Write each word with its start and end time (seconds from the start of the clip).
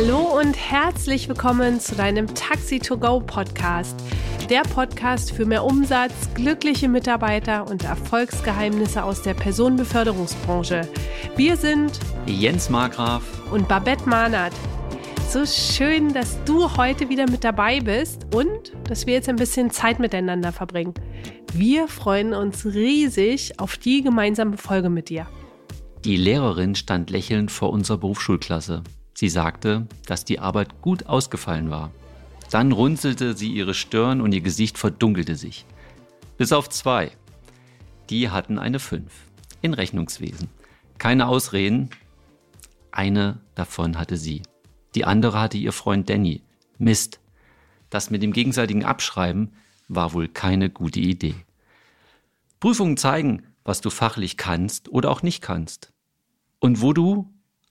Hallo 0.00 0.38
und 0.38 0.54
herzlich 0.54 1.28
willkommen 1.28 1.80
zu 1.80 1.96
deinem 1.96 2.32
Taxi 2.32 2.78
to 2.78 2.96
Go 2.96 3.18
Podcast. 3.18 4.00
Der 4.48 4.62
Podcast 4.62 5.32
für 5.32 5.44
mehr 5.44 5.64
Umsatz, 5.64 6.12
glückliche 6.34 6.88
Mitarbeiter 6.88 7.68
und 7.68 7.82
Erfolgsgeheimnisse 7.82 9.02
aus 9.02 9.22
der 9.22 9.34
Personenbeförderungsbranche. 9.34 10.82
Wir 11.34 11.56
sind 11.56 11.98
Jens 12.26 12.70
Margraf 12.70 13.24
und 13.50 13.66
Babette 13.66 14.08
Mahnert. 14.08 14.52
So 15.28 15.44
schön, 15.44 16.14
dass 16.14 16.38
du 16.44 16.76
heute 16.76 17.08
wieder 17.08 17.28
mit 17.28 17.42
dabei 17.42 17.80
bist 17.80 18.32
und 18.32 18.74
dass 18.84 19.04
wir 19.04 19.14
jetzt 19.14 19.28
ein 19.28 19.34
bisschen 19.34 19.72
Zeit 19.72 19.98
miteinander 19.98 20.52
verbringen. 20.52 20.94
Wir 21.54 21.88
freuen 21.88 22.34
uns 22.34 22.64
riesig 22.64 23.58
auf 23.58 23.76
die 23.76 24.02
gemeinsame 24.02 24.58
Folge 24.58 24.90
mit 24.90 25.08
dir. 25.08 25.26
Die 26.04 26.16
Lehrerin 26.16 26.76
stand 26.76 27.10
lächelnd 27.10 27.50
vor 27.50 27.70
unserer 27.70 27.98
Berufsschulklasse. 27.98 28.84
Sie 29.18 29.28
sagte, 29.28 29.88
dass 30.06 30.24
die 30.24 30.38
Arbeit 30.38 30.80
gut 30.80 31.06
ausgefallen 31.06 31.70
war. 31.70 31.90
Dann 32.52 32.70
runzelte 32.70 33.36
sie 33.36 33.50
ihre 33.50 33.74
Stirn 33.74 34.20
und 34.20 34.32
ihr 34.32 34.42
Gesicht 34.42 34.78
verdunkelte 34.78 35.34
sich. 35.34 35.66
Bis 36.36 36.52
auf 36.52 36.68
zwei. 36.68 37.10
Die 38.10 38.30
hatten 38.30 38.60
eine 38.60 38.78
Fünf. 38.78 39.12
In 39.60 39.74
Rechnungswesen. 39.74 40.48
Keine 40.98 41.26
Ausreden. 41.26 41.90
Eine 42.92 43.40
davon 43.56 43.98
hatte 43.98 44.16
sie. 44.16 44.42
Die 44.94 45.04
andere 45.04 45.40
hatte 45.40 45.58
ihr 45.58 45.72
Freund 45.72 46.08
Danny. 46.08 46.44
Mist. 46.78 47.18
Das 47.90 48.10
mit 48.10 48.22
dem 48.22 48.32
gegenseitigen 48.32 48.84
Abschreiben 48.84 49.52
war 49.88 50.12
wohl 50.12 50.28
keine 50.28 50.70
gute 50.70 51.00
Idee. 51.00 51.34
Prüfungen 52.60 52.96
zeigen, 52.96 53.42
was 53.64 53.80
du 53.80 53.90
fachlich 53.90 54.36
kannst 54.36 54.88
oder 54.88 55.10
auch 55.10 55.22
nicht 55.22 55.42
kannst. 55.42 55.92
Und 56.60 56.82
wo 56.82 56.92
du 56.92 57.28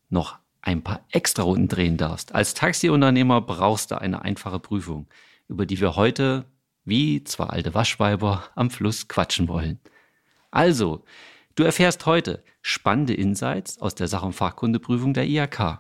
noch 0.10 0.40
ein 0.68 0.84
paar 0.84 1.06
extra 1.12 1.44
Runden 1.44 1.70
drehen 1.70 1.96
darfst. 1.96 2.36
Als 2.36 2.54
Taxiunternehmer 2.54 3.40
brauchst 3.40 3.92
du 3.92 4.02
eine 4.02 4.22
einfache 4.24 4.60
Prüfung, 4.60 5.08
über 5.48 5.66
die 5.66 5.80
wir 5.80 5.96
heute, 5.96 6.44
wie 6.84 7.24
zwei 7.24 7.46
alte 7.46 7.74
Waschweiber, 7.74 8.44
am 8.54 8.70
Fluss 8.70 9.08
quatschen 9.08 9.48
wollen. 9.48 9.80
Also, 10.52 11.06
du 11.56 11.64
erfährst 11.64 12.06
heute 12.06 12.44
spannende 12.62 13.14
Insights 13.14 13.80
aus 13.80 13.96
der 13.96 14.10
Sach- 14.10 14.24
und 14.24 14.34
Fachkundeprüfung 14.34 15.14
der 15.14 15.26
IHK 15.26 15.80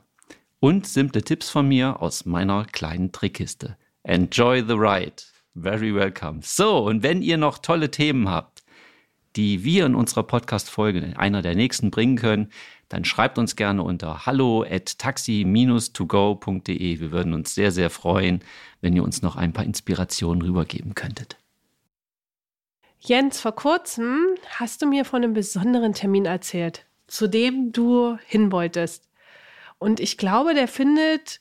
und 0.62 0.88
simple 0.88 1.22
Tipps 1.22 1.50
von 1.50 1.68
mir 1.68 2.02
aus 2.02 2.26
meiner 2.26 2.64
kleinen 2.64 3.12
Trickkiste. 3.12 3.76
Enjoy 4.04 4.64
the 4.66 4.76
ride. 4.76 5.22
Very 5.54 5.94
welcome. 5.94 6.40
So, 6.44 6.78
und 6.78 7.04
wenn 7.04 7.22
ihr 7.22 7.36
noch 7.36 7.58
tolle 7.58 7.92
Themen 7.92 8.30
habt, 8.30 8.64
die 9.36 9.64
wir 9.66 9.86
in 9.86 9.96
unserer 9.96 10.24
Podcast-Folge 10.24 11.00
in 11.00 11.18
einer 11.18 11.42
der 11.42 11.56
nächsten 11.56 11.92
bringen 11.92 12.16
können, 12.16 12.52
dann 12.90 13.06
schreibt 13.06 13.38
uns 13.38 13.56
gerne 13.56 13.84
unter 13.84 14.26
hallo 14.26 14.64
at 14.64 14.98
taxi-togo.de. 14.98 17.00
Wir 17.00 17.12
würden 17.12 17.34
uns 17.34 17.54
sehr, 17.54 17.72
sehr 17.72 17.90
freuen, 17.90 18.42
wenn 18.82 18.96
ihr 18.96 19.04
uns 19.04 19.22
noch 19.22 19.36
ein 19.36 19.54
paar 19.54 19.66
Inspirationen 19.66 20.42
rübergeben 20.42 20.96
könntet. 20.96 21.38
Jens, 23.00 23.42
vor 23.42 23.54
kurzem 23.54 24.26
hast 24.58 24.82
du 24.82 24.88
mir 24.88 25.06
von 25.06 25.24
einem 25.24 25.34
besonderen 25.34 25.94
Termin 25.94 26.26
erzählt, 26.26 26.86
zu 27.08 27.28
dem 27.28 27.72
du 27.72 28.18
hin 28.26 28.52
wolltest. 28.52 29.08
Und 29.80 30.00
ich 30.00 30.18
glaube, 30.18 30.54
der 30.54 30.68
findet 30.68 31.40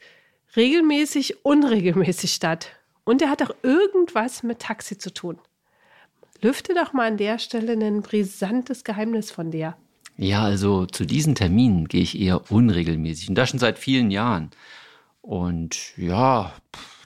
regelmäßig, 0.56 1.44
unregelmäßig 1.44 2.33
statt. 2.33 2.70
Und 3.05 3.20
der 3.20 3.31
hat 3.31 3.42
auch 3.42 3.55
irgendwas 3.62 4.42
mit 4.42 4.58
Taxi 4.58 4.98
zu 4.98 5.14
tun. 5.14 5.38
Lüfte 6.42 6.75
doch 6.75 6.92
mal 6.92 7.06
an 7.06 7.16
der 7.16 7.38
Stelle 7.38 7.72
ein 7.72 8.03
brisantes 8.03 8.84
Geheimnis 8.84 9.31
von 9.31 9.50
dir. 9.50 9.77
Ja, 10.19 10.42
also 10.42 10.86
zu 10.86 11.05
diesen 11.05 11.34
Terminen 11.34 11.89
gehe 11.89 12.03
ich 12.03 12.19
eher 12.19 12.50
unregelmäßig 12.50 13.28
und 13.28 13.34
das 13.34 13.50
schon 13.50 13.59
seit 13.59 13.78
vielen 13.78 14.11
Jahren. 14.11 14.50
Und 15.20 15.97
ja, 15.98 16.55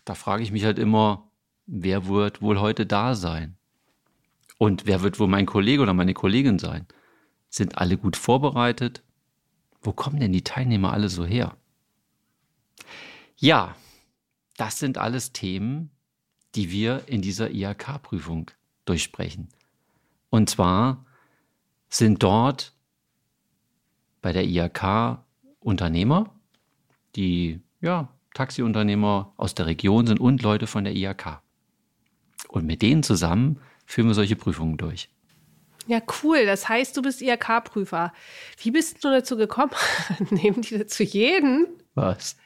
da 0.05 0.14
frage 0.14 0.42
ich 0.42 0.53
mich 0.53 0.64
halt 0.64 0.78
immer, 0.78 1.28
wer 1.66 2.06
wird 2.06 2.41
wohl 2.41 2.60
heute 2.60 2.87
da 2.87 3.15
sein? 3.15 3.56
Und 4.59 4.87
wer 4.87 5.03
wird 5.03 5.19
wohl 5.19 5.26
mein 5.26 5.47
Kollege 5.47 5.82
oder 5.82 5.94
meine 5.94 6.15
Kollegin 6.15 6.59
sein? 6.59 6.87
Sind 7.49 7.78
alle 7.78 7.97
gut 7.97 8.16
vorbereitet? 8.16 9.03
Wo 9.81 9.93
kommen 9.93 10.20
denn 10.20 10.32
die 10.32 10.44
Teilnehmer 10.44 10.93
alle 10.93 11.09
so 11.09 11.25
her? 11.25 11.56
Ja, 13.37 13.75
das 14.56 14.78
sind 14.78 14.99
alles 14.99 15.32
Themen, 15.32 15.91
die 16.54 16.70
wir 16.70 17.04
in 17.06 17.22
dieser 17.22 17.50
IHK-Prüfung 17.50 18.50
durchsprechen. 18.84 19.49
Und 20.28 20.50
zwar 20.50 21.06
sind 21.88 22.22
dort 22.22 22.75
bei 24.22 24.32
der 24.32 24.44
IHK 24.44 25.19
Unternehmer, 25.60 26.34
die 27.16 27.60
ja, 27.81 28.08
Taxiunternehmer 28.34 29.32
aus 29.36 29.54
der 29.54 29.66
Region 29.66 30.06
sind 30.06 30.20
und 30.20 30.42
Leute 30.42 30.66
von 30.66 30.84
der 30.84 30.94
IHK. 30.94 31.41
Und 32.48 32.66
mit 32.66 32.82
denen 32.82 33.03
zusammen 33.03 33.60
führen 33.86 34.08
wir 34.08 34.14
solche 34.14 34.36
Prüfungen 34.36 34.76
durch. 34.76 35.08
Ja, 35.86 36.00
cool. 36.22 36.47
Das 36.47 36.69
heißt, 36.69 36.97
du 36.97 37.03
bist 37.03 37.20
IHK-Prüfer. 37.20 38.12
Wie 38.58 38.70
bist 38.70 39.04
du 39.04 39.08
dazu 39.08 39.36
gekommen? 39.36 39.72
Nehmen 40.31 40.62
die 40.62 40.78
dazu 40.78 41.02
jeden? 41.02 41.66
Was? 42.00 42.37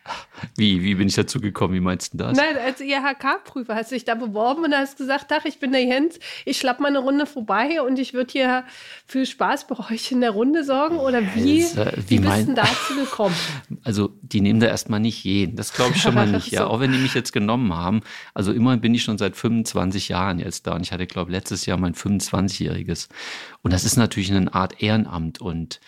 Wie, 0.57 0.83
wie 0.83 0.97
bin 0.97 1.07
ich 1.07 1.15
dazu 1.15 1.41
gekommen? 1.41 1.75
Wie 1.75 1.81
meinst 1.81 2.13
du 2.13 2.19
das? 2.19 2.37
Nein, 2.37 2.57
als 2.59 2.81
IHK-Prüfer 2.81 3.77
hast 3.77 3.93
du 3.93 3.95
dich 3.95 4.05
da 4.05 4.17
beworben 4.17 4.65
und 4.65 4.75
hast 4.75 4.99
gesagt, 4.99 5.27
ach, 5.31 5.45
ich 5.45 5.61
bin 5.61 5.71
der 5.71 5.85
Jens, 5.85 6.19
ich 6.45 6.59
schlapp 6.59 6.81
mal 6.81 6.89
eine 6.89 6.99
Runde 6.99 7.25
vorbei 7.25 7.81
und 7.81 8.01
ich 8.01 8.15
würde 8.15 8.33
hier 8.33 8.65
für 9.07 9.25
Spaß 9.25 9.69
bei 9.69 9.77
euch 9.93 10.11
in 10.11 10.21
der 10.23 10.33
Runde 10.33 10.65
sorgen? 10.65 10.99
Oder 10.99 11.23
wie, 11.37 11.63
äh, 11.63 11.93
wie, 12.09 12.11
wie 12.11 12.19
bist 12.19 12.49
du 12.49 12.55
dazu 12.55 12.95
gekommen? 12.97 13.35
Also, 13.83 14.11
die 14.23 14.41
nehmen 14.41 14.61
da 14.61 14.67
erstmal 14.67 15.01
nicht 15.01 15.25
jeden. 15.25 15.57
Das 15.57 15.75
glaube 15.75 15.93
ich 15.95 16.01
schon 16.01 16.15
mal 16.15 16.27
nicht. 16.27 16.45
so. 16.51 16.57
Ja, 16.57 16.67
auch 16.67 16.81
wenn 16.81 16.91
die 16.91 16.99
mich 16.99 17.13
jetzt 17.13 17.33
genommen 17.33 17.75
haben. 17.75 18.01
Also, 18.33 18.53
immerhin 18.53 18.81
bin 18.81 18.95
ich 18.95 19.03
schon 19.03 19.19
seit 19.19 19.37
25 19.37 20.09
Jahren 20.09 20.39
jetzt 20.39 20.67
da 20.67 20.75
und 20.75 20.83
ich 20.83 20.91
hatte, 20.93 21.07
glaube 21.07 21.31
ich, 21.31 21.37
letztes 21.37 21.67
Jahr 21.67 21.77
mein 21.77 21.95
25-jähriges. 21.95 23.09
Und 23.63 23.73
das 23.73 23.85
ist 23.85 23.97
natürlich 23.97 24.33
eine 24.33 24.55
Art 24.55 24.83
Ehrenamt 24.83 25.41
und 25.41 25.81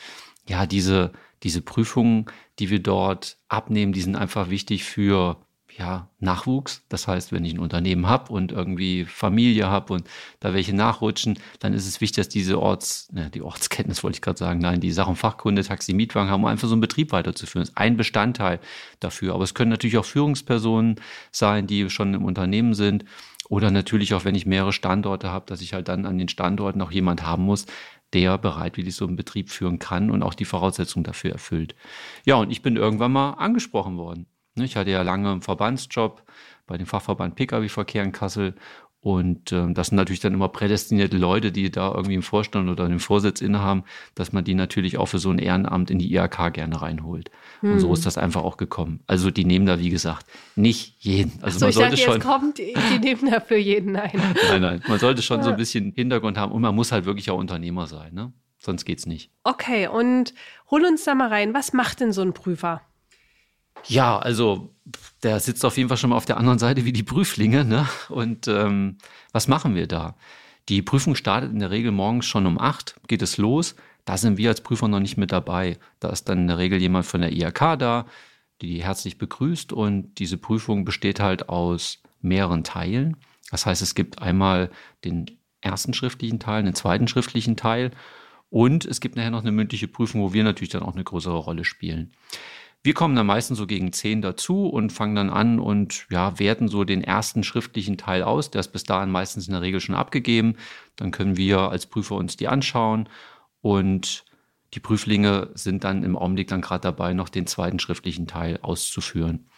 ja, 0.49 0.67
diese, 0.67 1.13
diese 1.43 1.63
Prüfungen, 1.63 2.27
die 2.59 2.71
wir 2.71 2.83
dort 2.83 3.39
abnehmen, 3.49 3.93
die 3.93 4.01
sind 4.01 4.17
einfach 4.17 4.51
wichtig 4.51 4.85
für 4.85 5.37
ja, 5.79 6.09
Nachwuchs. 6.21 6.85
Das 6.89 7.07
heißt, 7.07 7.33
wenn 7.33 7.45
ich 7.45 7.55
ein 7.55 7.59
Unternehmen 7.59 8.07
habe 8.07 8.33
und 8.33 8.53
irgendwie 8.53 9.05
Familie 9.05 9.67
habe 9.69 9.93
und 9.93 10.09
da 10.41 10.55
welche 10.55 10.75
nachrutschen, 10.75 11.39
dann 11.61 11.75
ist 11.75 11.87
es 11.87 12.01
wichtig, 12.01 12.17
dass 12.17 12.29
diese 12.29 12.61
Orts, 12.61 13.09
ne, 13.13 13.31
die 13.31 13.43
Ortskenntnis 13.43 14.03
wollte 14.03 14.17
ich 14.17 14.23
gerade 14.23 14.39
sagen, 14.39 14.61
nein, 14.61 14.81
die 14.81 14.93
Sachen 14.93 15.17
Fachkunde, 15.17 15.63
Taxi, 15.65 15.93
Mietwagen 15.93 16.31
haben, 16.31 16.45
um 16.45 16.49
einfach 16.49 16.69
so 16.69 16.75
einen 16.75 16.81
Betrieb 16.81 17.13
weiterzuführen. 17.13 17.63
Das 17.63 17.71
ist 17.71 17.77
ein 17.77 17.97
Bestandteil 17.97 18.61
dafür. 19.01 19.35
Aber 19.35 19.45
es 19.45 19.55
können 19.55 19.71
natürlich 19.71 19.99
auch 19.99 20.05
Führungspersonen 20.05 20.97
sein, 21.31 21.67
die 21.67 21.91
schon 21.91 22.15
im 22.15 22.25
Unternehmen 22.25 22.75
sind. 22.75 23.05
Oder 23.49 23.71
natürlich 23.71 24.15
auch, 24.15 24.25
wenn 24.25 24.35
ich 24.35 24.47
mehrere 24.47 24.73
Standorte 24.73 25.31
habe, 25.31 25.47
dass 25.47 25.61
ich 25.61 25.73
halt 25.73 25.89
dann 25.89 26.07
an 26.07 26.19
den 26.19 26.29
Standorten 26.29 26.83
auch 26.83 26.91
jemand 26.91 27.25
haben 27.25 27.45
muss, 27.45 27.67
der 28.17 28.39
bereitwillig 28.39 28.97
so 28.97 29.07
einen 29.07 29.15
Betrieb 29.15 29.51
führen 29.51 29.79
kann 29.79 30.11
und 30.11 30.23
auch 30.23 30.33
die 30.33 30.47
Voraussetzungen 30.47 31.05
dafür 31.05 31.33
erfüllt. 31.33 31.75
Ja, 32.25 32.37
und 32.37 32.51
ich 32.51 32.63
bin 32.63 32.77
irgendwann 32.77 33.13
mal 33.13 33.33
angesprochen 33.33 33.99
worden. 33.99 34.25
Ich 34.55 34.75
hatte 34.75 34.91
ja 34.91 35.03
lange 35.03 35.31
einen 35.31 35.43
Verbandsjob 35.43 36.23
bei 36.67 36.79
dem 36.79 36.87
Fachverband 36.87 37.37
Pkw-Verkehr 37.37 38.03
in 38.03 38.13
Kassel 38.13 38.55
und 39.07 39.53
ähm, 39.53 39.73
das 39.73 39.87
sind 39.87 39.97
natürlich 39.99 40.19
dann 40.19 40.35
immer 40.35 40.49
prädestinierte 40.49 41.17
Leute, 41.17 41.53
die 41.53 41.71
da 41.71 41.95
irgendwie 41.95 42.17
im 42.17 42.25
Vorstand 42.25 42.69
oder 42.69 42.89
den 42.89 42.99
Vorsitz 42.99 43.41
innehaben, 43.41 43.85
dass 44.17 44.33
man 44.33 44.43
die 44.43 44.55
natürlich 44.55 44.99
auch 44.99 45.07
für 45.07 45.21
so 45.21 45.31
ein 45.31 45.39
Ehrenamt 45.39 45.93
in 45.93 46.01
die 46.01 46.13
IHK 46.13 46.53
gerne 46.53 46.83
reinholt. 46.83 47.31
Hm. 47.61 47.75
Und 47.75 47.79
so 47.79 47.87
hm. 47.87 47.95
ist 47.95 48.05
das 48.05 48.19
einfach 48.19 48.43
auch 48.43 48.57
gekommen. 48.57 49.05
Also 49.07 49.31
die 49.31 49.45
nehmen 49.45 49.65
da, 49.65 49.79
wie 49.79 49.91
gesagt, 49.91 50.27
nicht 50.57 50.97
jeden. 50.99 51.41
Also 51.41 51.61
so, 51.61 51.67
man 51.67 51.73
sollte 51.73 51.91
dachte, 51.91 52.03
schon. 52.03 52.15
Jetzt 52.15 52.25
kommt, 52.25 52.59
die, 52.59 52.75
die 52.93 52.99
nehmen 52.99 53.31
da 53.31 53.39
für 53.39 53.57
jeden 53.57 53.95
ein. 53.95 54.11
nein, 54.49 54.61
nein. 54.61 54.83
Man 54.89 54.99
sollte 54.99 55.23
schon 55.23 55.41
so 55.45 55.51
ein 55.51 55.57
bisschen 55.57 55.93
Hintergrund 55.93 56.37
haben 56.37 56.51
und 56.51 56.61
man 56.61 56.75
muss 56.75 56.91
halt 56.91 57.05
wirklich 57.05 57.31
auch 57.31 57.39
Unternehmer 57.39 57.87
sein, 57.87 58.13
ne? 58.13 58.33
Sonst 58.59 58.85
geht's 58.87 59.07
nicht. 59.07 59.31
Okay, 59.45 59.87
und 59.87 60.35
hol 60.69 60.85
uns 60.85 61.05
da 61.05 61.15
mal 61.15 61.29
rein. 61.29 61.55
Was 61.55 61.73
macht 61.73 62.01
denn 62.01 62.11
so 62.11 62.23
ein 62.23 62.33
Prüfer? 62.33 62.83
Ja, 63.89 64.19
also 64.19 64.75
der 65.23 65.41
sitzt 65.41 65.65
auf 65.65 65.77
jeden 65.77 65.89
Fall 65.89 65.99
schon 65.99 66.11
mal 66.11 66.17
auf 66.17 66.25
der 66.25 66.39
anderen 66.39 66.59
Seite 66.59 66.85
wie 66.85 66.93
die 66.93 67.03
Prüflinge. 67.03 67.65
Ne? 67.65 67.89
Und 68.09 68.49
ähm, 68.49 68.99
was 69.33 69.49
machen 69.49 69.75
wir 69.75 69.87
da? 69.87 70.17
Die 70.69 70.83
Prüfung 70.83 71.15
startet 71.15 71.53
in 71.53 71.61
der 71.61 71.71
Regel 71.71 71.93
morgens 71.93 72.27
schon 72.27 72.47
um 72.47 72.59
acht, 72.59 72.97
geht 73.07 73.23
es 73.23 73.39
los. 73.39 73.77
Da 74.05 74.17
sind 74.17 74.39
wir 74.39 74.51
als 74.51 74.61
Prüfer 74.61 74.89
noch 74.89 75.01
nicht 75.01 75.17
mit 75.17 75.33
dabei. 75.33 75.79
Da 76.01 76.11
ist 76.11 76.29
dann 76.29 76.39
in 76.39 76.47
der 76.49 76.59
Regel 76.59 76.81
jemand 76.81 77.07
von 77.07 77.21
der 77.21 77.33
IHK 77.33 77.79
da, 77.79 78.07
die 78.61 78.69
die 78.69 78.85
herzlich 78.85 79.19
begrüßt. 79.19 79.73
Und 79.73 80.19
diese 80.19 80.39
Prüfung 80.39 80.85
besteht 80.85 81.21
halt 81.21 81.49
aus 81.49 82.03
mehreren 82.21 82.65
Teilen. 82.65 83.17
Das 83.51 83.67
heißt, 83.67 83.83
es 83.83 83.95
gibt 83.95 84.21
einmal 84.21 84.71
den 85.05 85.39
ersten 85.61 85.95
schriftlichen 85.95 86.41
Teil, 86.41 86.61
einen 86.61 86.75
zweiten 86.75 87.09
schriftlichen 87.09 87.57
Teil 87.57 87.93
und 88.51 88.85
es 88.85 89.01
gibt 89.01 89.17
nachher 89.17 89.31
noch 89.31 89.43
eine 89.43 89.53
mündliche 89.53 89.89
Prüfung, 89.89 90.23
wo 90.23 90.33
wir 90.33 90.45
natürlich 90.45 90.71
dann 90.71 90.83
auch 90.83 90.95
eine 90.95 91.05
größere 91.05 91.37
Rolle 91.37 91.65
spielen. 91.65 92.13
Wir 92.87 92.95
kommen 92.95 93.17
dann 93.17 93.27
meistens 93.27 93.59
so 93.59 93.67
gegen 93.67 93.93
zehn 93.93 94.23
dazu 94.23 94.69
und 94.69 94.93
fangen 94.93 95.17
dann 95.17 95.29
an 95.29 95.59
und 95.59 96.07
ja, 96.09 96.39
werten 96.39 96.69
so 96.69 96.85
den 96.85 97.03
ersten 97.03 97.43
schriftlichen 97.43 97.99
Teil 97.99 98.23
aus. 98.23 98.53
Der 98.53 98.61
ist 98.61 98.69
bis 98.69 98.85
dahin 98.85 99.11
meistens 99.11 99.49
in 99.49 99.55
der 99.55 99.61
Regel 99.63 99.81
schon 99.81 99.97
abgegeben. 99.97 100.55
Dann 100.95 101.11
können 101.11 101.37
wir 101.37 101.59
als 101.59 101.87
Prüfer 101.87 102.15
uns 102.15 102.37
die 102.37 102.47
anschauen 102.47 103.09
und 103.61 104.25
die 104.75 104.79
Prüflinge 104.79 105.51
sind 105.55 105.83
dann 105.83 106.05
im 106.05 106.17
Augenblick 106.17 106.47
dann 106.47 106.61
gerade 106.61 106.83
dabei, 106.83 107.13
noch 107.13 107.29
den 107.29 107.49
zweiten 107.49 107.81
schriftlichen 107.81 108.29
Teil 108.29 108.61
auszuführen. 108.63 109.49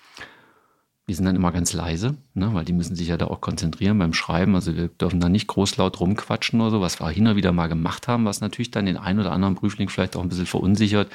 Wir 1.04 1.14
sind 1.14 1.26
dann 1.26 1.36
immer 1.36 1.52
ganz 1.52 1.74
leise, 1.74 2.16
ne, 2.32 2.54
weil 2.54 2.64
die 2.64 2.72
müssen 2.72 2.96
sich 2.96 3.08
ja 3.08 3.18
da 3.18 3.26
auch 3.26 3.42
konzentrieren 3.42 3.98
beim 3.98 4.14
Schreiben. 4.14 4.54
Also 4.54 4.74
wir 4.74 4.88
dürfen 4.88 5.20
da 5.20 5.28
nicht 5.28 5.48
großlaut 5.48 6.00
rumquatschen 6.00 6.62
oder 6.62 6.70
so, 6.70 6.80
was 6.80 6.98
wir 6.98 7.10
hin 7.10 7.26
und 7.26 7.36
wieder 7.36 7.52
mal 7.52 7.66
gemacht 7.66 8.08
haben, 8.08 8.24
was 8.24 8.40
natürlich 8.40 8.70
dann 8.70 8.86
den 8.86 8.96
einen 8.96 9.20
oder 9.20 9.32
anderen 9.32 9.54
Prüfling 9.54 9.90
vielleicht 9.90 10.16
auch 10.16 10.22
ein 10.22 10.30
bisschen 10.30 10.46
verunsichert. 10.46 11.10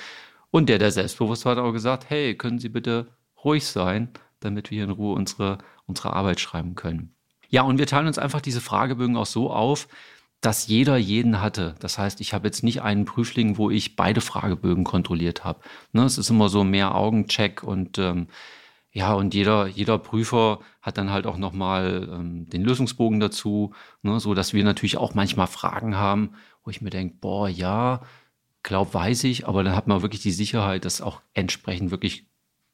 Und 0.53 0.69
der, 0.69 0.77
der 0.77 0.91
selbstbewusst 0.91 1.45
war, 1.45 1.55
hat 1.55 1.63
auch 1.63 1.71
gesagt, 1.71 2.11
hey, 2.11 2.35
können 2.35 2.59
Sie 2.59 2.69
bitte 2.69 3.07
ruhig 3.43 3.65
sein, 3.65 4.09
damit 4.39 4.69
wir 4.69 4.83
in 4.83 4.91
Ruhe 4.91 5.15
unsere, 5.15 5.57
unsere 5.87 6.13
Arbeit 6.13 6.39
schreiben 6.39 6.75
können. 6.75 7.15
Ja, 7.49 7.63
und 7.63 7.79
wir 7.79 7.87
teilen 7.87 8.05
uns 8.05 8.19
einfach 8.19 8.39
diese 8.39 8.61
Fragebögen 8.61 9.17
auch 9.17 9.25
so 9.25 9.49
auf, 9.49 9.87
dass 10.41 10.67
jeder 10.67 10.95
jeden 10.95 11.41
hatte. 11.41 11.73
Das 11.79 11.97
heißt, 11.97 12.21
ich 12.21 12.35
habe 12.35 12.45
jetzt 12.45 12.61
nicht 12.63 12.83
einen 12.83 13.05
Prüfling, 13.05 13.57
wo 13.57 13.71
ich 13.71 13.95
beide 13.95 14.21
Fragebögen 14.21 14.83
kontrolliert 14.83 15.43
habe. 15.43 15.61
Ne, 15.91 16.03
es 16.03 16.19
ist 16.19 16.29
immer 16.29 16.49
so 16.49 16.63
mehr 16.63 16.93
Augencheck 16.93 17.63
und 17.63 17.97
ähm, 17.97 18.27
ja, 18.91 19.13
und 19.13 19.33
jeder, 19.33 19.65
jeder 19.65 19.97
Prüfer 19.97 20.59
hat 20.83 20.99
dann 20.99 21.09
halt 21.09 21.25
auch 21.25 21.37
nochmal 21.37 22.07
ähm, 22.13 22.47
den 22.47 22.61
Lösungsbogen 22.61 23.19
dazu, 23.19 23.73
ne, 24.03 24.19
so 24.19 24.35
dass 24.35 24.53
wir 24.53 24.63
natürlich 24.63 24.97
auch 24.97 25.15
manchmal 25.15 25.47
Fragen 25.47 25.95
haben, 25.95 26.35
wo 26.63 26.69
ich 26.69 26.81
mir 26.81 26.91
denke, 26.91 27.15
boah, 27.19 27.49
ja, 27.49 28.01
glaub, 28.63 28.93
weiß 28.93 29.25
ich, 29.25 29.47
aber 29.47 29.63
dann 29.63 29.75
hat 29.75 29.87
man 29.87 30.01
wirklich 30.01 30.21
die 30.21 30.31
Sicherheit, 30.31 30.85
das 30.85 31.01
auch 31.01 31.21
entsprechend 31.33 31.91
wirklich 31.91 32.25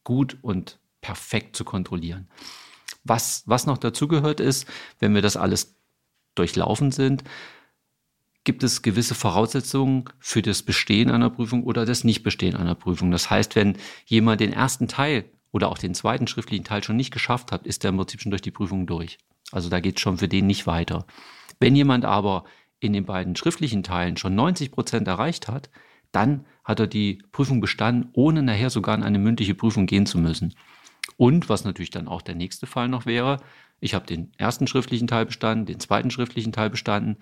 gut 0.04 0.38
und 0.42 0.80
perfekt 1.02 1.56
zu 1.56 1.66
kontrollieren. 1.66 2.28
Was, 3.04 3.44
was 3.46 3.66
noch 3.66 3.78
dazugehört 3.78 4.40
ist, 4.40 4.68
wenn 5.00 5.16
wir 5.16 5.22
das 5.22 5.38
alles 5.38 5.76
durchlaufen 6.36 6.92
sind, 6.92 7.24
gibt 8.44 8.64
es 8.64 8.82
gewisse 8.82 9.16
Voraussetzungen 9.16 10.06
für 10.20 10.42
das 10.42 10.64
Bestehen 10.64 11.12
einer 11.12 11.30
Prüfung 11.30 11.64
oder 11.64 11.86
das 11.86 12.04
Nichtbestehen 12.04 12.56
einer 12.56 12.76
Prüfung. 12.76 13.12
Das 13.12 13.30
heißt, 13.30 13.56
wenn 13.56 13.78
jemand 14.06 14.42
den 14.42 14.54
ersten 14.54 14.88
Teil 14.88 15.26
oder 15.52 15.70
auch 15.70 15.78
den 15.78 15.94
zweiten 15.94 16.28
schriftlichen 16.28 16.64
Teil 16.64 16.84
schon 16.84 16.96
nicht 16.96 17.12
geschafft 17.12 17.52
hat, 17.52 17.66
ist 17.66 17.84
er 17.84 17.90
im 17.90 17.98
Prinzip 17.98 18.22
schon 18.22 18.32
durch 18.32 18.42
die 18.42 18.52
Prüfung 18.52 18.88
durch. 18.88 19.18
Also 19.52 19.70
da 19.70 19.80
geht 19.80 19.98
es 19.98 20.02
schon 20.02 20.18
für 20.18 20.28
den 20.28 20.48
nicht 20.48 20.68
weiter. 20.68 21.06
Wenn 21.60 21.76
jemand 21.76 22.06
aber 22.06 22.46
in 22.80 22.94
den 22.94 23.06
beiden 23.06 23.36
schriftlichen 23.36 23.84
Teilen 23.84 24.18
schon 24.18 24.36
90 24.36 24.72
Prozent 24.72 25.08
erreicht 25.08 25.48
hat, 25.48 25.70
dann 26.12 26.46
hat 26.64 26.80
er 26.80 26.88
die 26.88 27.22
Prüfung 27.32 27.62
bestanden, 27.62 28.10
ohne 28.14 28.42
nachher 28.42 28.70
sogar 28.70 28.96
in 28.96 29.04
eine 29.04 29.20
mündliche 29.20 29.56
Prüfung 29.56 29.86
gehen 29.86 30.06
zu 30.06 30.18
müssen. 30.18 30.56
Und 31.18 31.50
was 31.50 31.66
natürlich 31.66 31.92
dann 31.92 32.08
auch 32.08 32.22
der 32.22 32.36
nächste 32.36 32.66
Fall 32.66 32.88
noch 32.88 33.06
wäre, 33.06 33.42
ich 33.80 33.94
habe 33.94 34.06
den 34.06 34.32
ersten 34.38 34.68
schriftlichen 34.68 35.08
Teil 35.08 35.26
bestanden, 35.26 35.66
den 35.66 35.80
zweiten 35.80 36.12
schriftlichen 36.12 36.52
Teil 36.52 36.70
bestanden 36.70 37.18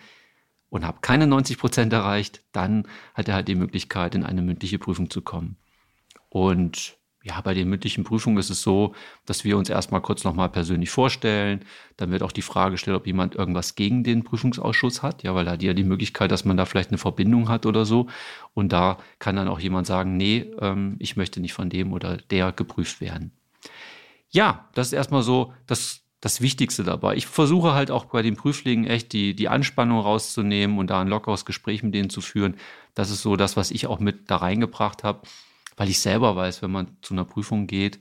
und 0.69 0.85
habe 0.85 0.99
keine 1.01 1.27
90 1.27 1.57
Prozent 1.57 1.93
erreicht, 1.93 2.43
dann 2.51 2.87
hat 3.13 3.27
er 3.27 3.35
halt 3.35 3.47
die 3.47 3.55
Möglichkeit, 3.55 4.15
in 4.15 4.23
eine 4.23 4.41
mündliche 4.41 4.79
Prüfung 4.79 5.09
zu 5.09 5.21
kommen. 5.21 5.57
Und 6.29 6.97
ja, 7.27 7.41
bei 7.41 7.53
den 7.53 7.67
mündlichen 7.67 8.05
Prüfungen 8.05 8.37
ist 8.37 8.49
es 8.49 8.61
so, 8.61 8.95
dass 9.25 9.43
wir 9.43 9.57
uns 9.57 9.69
erstmal 9.69 10.01
kurz 10.01 10.23
nochmal 10.23 10.47
persönlich 10.49 10.89
vorstellen. 10.89 11.65
Dann 11.97 12.09
wird 12.09 12.23
auch 12.23 12.31
die 12.31 12.41
Frage 12.41 12.71
gestellt, 12.71 12.95
ob 12.95 13.05
jemand 13.05 13.35
irgendwas 13.35 13.75
gegen 13.75 14.03
den 14.03 14.23
Prüfungsausschuss 14.23 15.03
hat. 15.03 15.23
Ja, 15.23 15.35
weil 15.35 15.43
da 15.43 15.51
hat 15.51 15.63
ja 15.63 15.73
die 15.73 15.83
Möglichkeit, 15.83 16.31
dass 16.31 16.45
man 16.45 16.55
da 16.55 16.65
vielleicht 16.65 16.89
eine 16.89 16.97
Verbindung 16.97 17.49
hat 17.49 17.65
oder 17.65 17.83
so. 17.83 18.07
Und 18.53 18.71
da 18.71 18.97
kann 19.19 19.35
dann 19.35 19.49
auch 19.49 19.59
jemand 19.59 19.87
sagen, 19.87 20.15
nee, 20.15 20.45
ähm, 20.61 20.95
ich 20.99 21.17
möchte 21.17 21.41
nicht 21.41 21.53
von 21.53 21.69
dem 21.69 21.91
oder 21.91 22.15
der 22.17 22.53
geprüft 22.53 23.01
werden. 23.01 23.31
Ja, 24.29 24.69
das 24.73 24.87
ist 24.87 24.93
erstmal 24.93 25.23
so 25.23 25.53
das, 25.65 26.03
das 26.21 26.39
Wichtigste 26.39 26.85
dabei. 26.85 27.15
Ich 27.15 27.27
versuche 27.27 27.73
halt 27.73 27.91
auch 27.91 28.05
bei 28.05 28.21
den 28.21 28.37
Prüflingen 28.37 28.85
echt 28.85 29.11
die, 29.11 29.35
die 29.35 29.49
Anspannung 29.49 29.99
rauszunehmen 29.99 30.77
und 30.77 30.89
da 30.89 31.01
ein 31.01 31.09
lockeres 31.09 31.43
Gespräch 31.43 31.83
mit 31.83 31.93
denen 31.93 32.09
zu 32.09 32.21
führen. 32.21 32.55
Das 32.93 33.11
ist 33.11 33.21
so 33.21 33.35
das, 33.35 33.57
was 33.57 33.71
ich 33.71 33.85
auch 33.87 33.99
mit 33.99 34.31
da 34.31 34.37
reingebracht 34.37 35.03
habe 35.03 35.21
weil 35.77 35.89
ich 35.89 35.99
selber 35.99 36.35
weiß, 36.35 36.61
wenn 36.61 36.71
man 36.71 36.97
zu 37.01 37.13
einer 37.13 37.23
Prüfung 37.23 37.67
geht, 37.67 37.99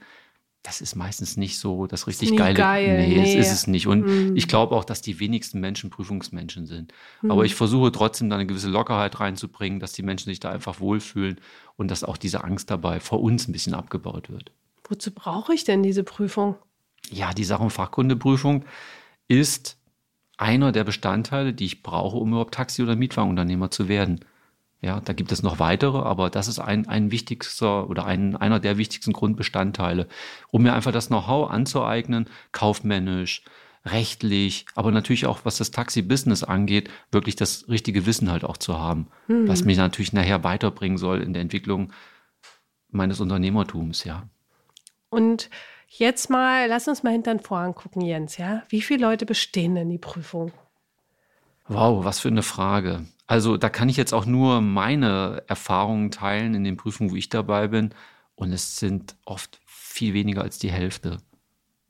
das 0.67 0.81
ist 0.81 0.97
meistens 0.97 1.37
nicht 1.37 1.59
so 1.61 1.87
das 1.87 2.09
richtig 2.09 2.37
geile. 2.37 2.55
Geil. 2.55 2.97
Nee, 2.97 3.15
nee, 3.15 3.37
das 3.37 3.47
ist 3.47 3.53
es 3.53 3.67
nicht. 3.69 3.87
Und 3.87 4.05
mm. 4.05 4.37
ich 4.37 4.49
glaube 4.49 4.75
auch, 4.75 4.85
dass 4.85 5.01
die 5.01 5.21
wenigsten 5.21 5.61
Menschen 5.61 5.91
Prüfungsmenschen 5.91 6.67
sind. 6.67 6.93
Mm. 7.23 7.31
Aber 7.31 7.45
ich 7.45 7.55
versuche 7.55 7.93
trotzdem 7.93 8.31
da 8.31 8.37
eine 8.37 8.47
gewisse 8.47 8.69
Lockerheit 8.69 9.21
reinzubringen, 9.21 9.79
dass 9.79 9.93
die 9.93 10.03
Menschen 10.03 10.29
sich 10.29 10.41
da 10.41 10.51
einfach 10.51 10.81
wohlfühlen 10.81 11.41
und 11.77 11.89
dass 11.89 12.03
auch 12.03 12.17
diese 12.17 12.43
Angst 12.43 12.69
dabei 12.69 12.99
vor 12.99 13.23
uns 13.23 13.47
ein 13.47 13.53
bisschen 13.53 13.75
abgebaut 13.75 14.29
wird. 14.29 14.51
Wozu 14.89 15.13
brauche 15.13 15.55
ich 15.55 15.63
denn 15.63 15.85
diese 15.85 16.03
Prüfung? 16.03 16.57
Ja, 17.11 17.33
die 17.33 17.45
Sach- 17.45 17.61
und 17.61 17.71
Fachkundeprüfung 17.71 18.65
ist 19.29 19.79
einer 20.37 20.73
der 20.73 20.83
Bestandteile, 20.83 21.53
die 21.53 21.67
ich 21.67 21.85
brauche, 21.85 22.17
um 22.17 22.31
überhaupt 22.31 22.55
Taxi- 22.55 22.83
oder 22.83 22.97
Mietwagenunternehmer 22.97 23.71
zu 23.71 23.89
werden. 23.89 24.21
Ja, 24.83 25.01
da 25.01 25.13
gibt 25.15 25.33
es 25.33 25.43
noch 25.43 25.59
weitere, 25.59 25.99
aber 25.99 26.29
das 26.31 26.49
ist 26.49 26.59
ein, 26.59 26.87
ein 26.87 27.11
wichtigster 27.11 27.89
oder 27.89 28.05
ein, 28.05 28.37
einer 28.37 28.61
der 28.61 28.77
wichtigsten 28.77 29.13
Grundbestandteile, 29.13 30.07
um 30.51 30.63
mir 30.63 30.75
einfach 30.75 30.93
das 30.93 31.09
Know-how 31.09 31.51
anzueignen, 31.51 32.29
kaufmännisch, 32.53 33.43
rechtlich, 33.87 34.67
aber 34.75 34.91
natürlich 34.91 35.27
auch, 35.27 35.41
was 35.45 35.57
das 35.57 35.71
Taxi-Business 35.71 36.45
angeht, 36.45 36.91
wirklich 37.11 37.37
das 37.37 37.69
richtige 37.69 38.05
Wissen 38.05 38.31
halt 38.31 38.45
auch 38.45 38.57
zu 38.57 38.79
haben, 38.79 39.09
mhm. 39.29 39.49
was 39.49 39.65
mich 39.65 39.79
natürlich 39.79 40.13
nachher 40.13 40.45
weiterbringen 40.45 40.99
soll 40.99 41.23
in 41.23 41.33
der 41.33 41.43
Entwicklung 41.43 41.93
meines 42.91 43.21
Unternehmertums, 43.21 44.05
ja. 44.05 44.29
Und 45.09 45.51
jetzt 45.89 46.31
mal, 46.31 46.69
lass 46.69 46.89
uns 46.89 47.03
mal 47.03 47.13
hinter 47.13 47.33
den 47.33 47.41
Vorhang 47.41 47.75
gucken, 47.75 48.03
Jens, 48.03 48.37
ja. 48.37 48.63
Wie 48.69 48.83
viele 48.83 49.03
Leute 49.03 49.25
bestehen 49.25 49.75
denn 49.75 49.89
die 49.89 49.99
Prüfung? 49.99 50.53
Wow, 51.69 52.05
was 52.05 52.21
für 52.21 52.29
eine 52.29 52.43
Frage. 52.43 53.07
Also 53.27 53.57
da 53.57 53.69
kann 53.69 53.89
ich 53.89 53.97
jetzt 53.97 54.15
auch 54.15 54.27
nur 54.27 54.61
meine 54.61 55.43
Erfahrungen 55.49 56.11
teilen 56.11 56.55
in 56.55 56.65
den 56.65 56.77
Prüfungen, 56.77 57.11
wo 57.11 57.17
ich 57.17 57.29
dabei 57.29 57.69
bin. 57.69 57.91
Und 58.35 58.53
es 58.53 58.77
sind 58.77 59.17
oft 59.25 59.61
viel 59.67 60.15
weniger 60.15 60.43
als 60.43 60.59
die 60.59 60.71
Hälfte. 60.71 61.19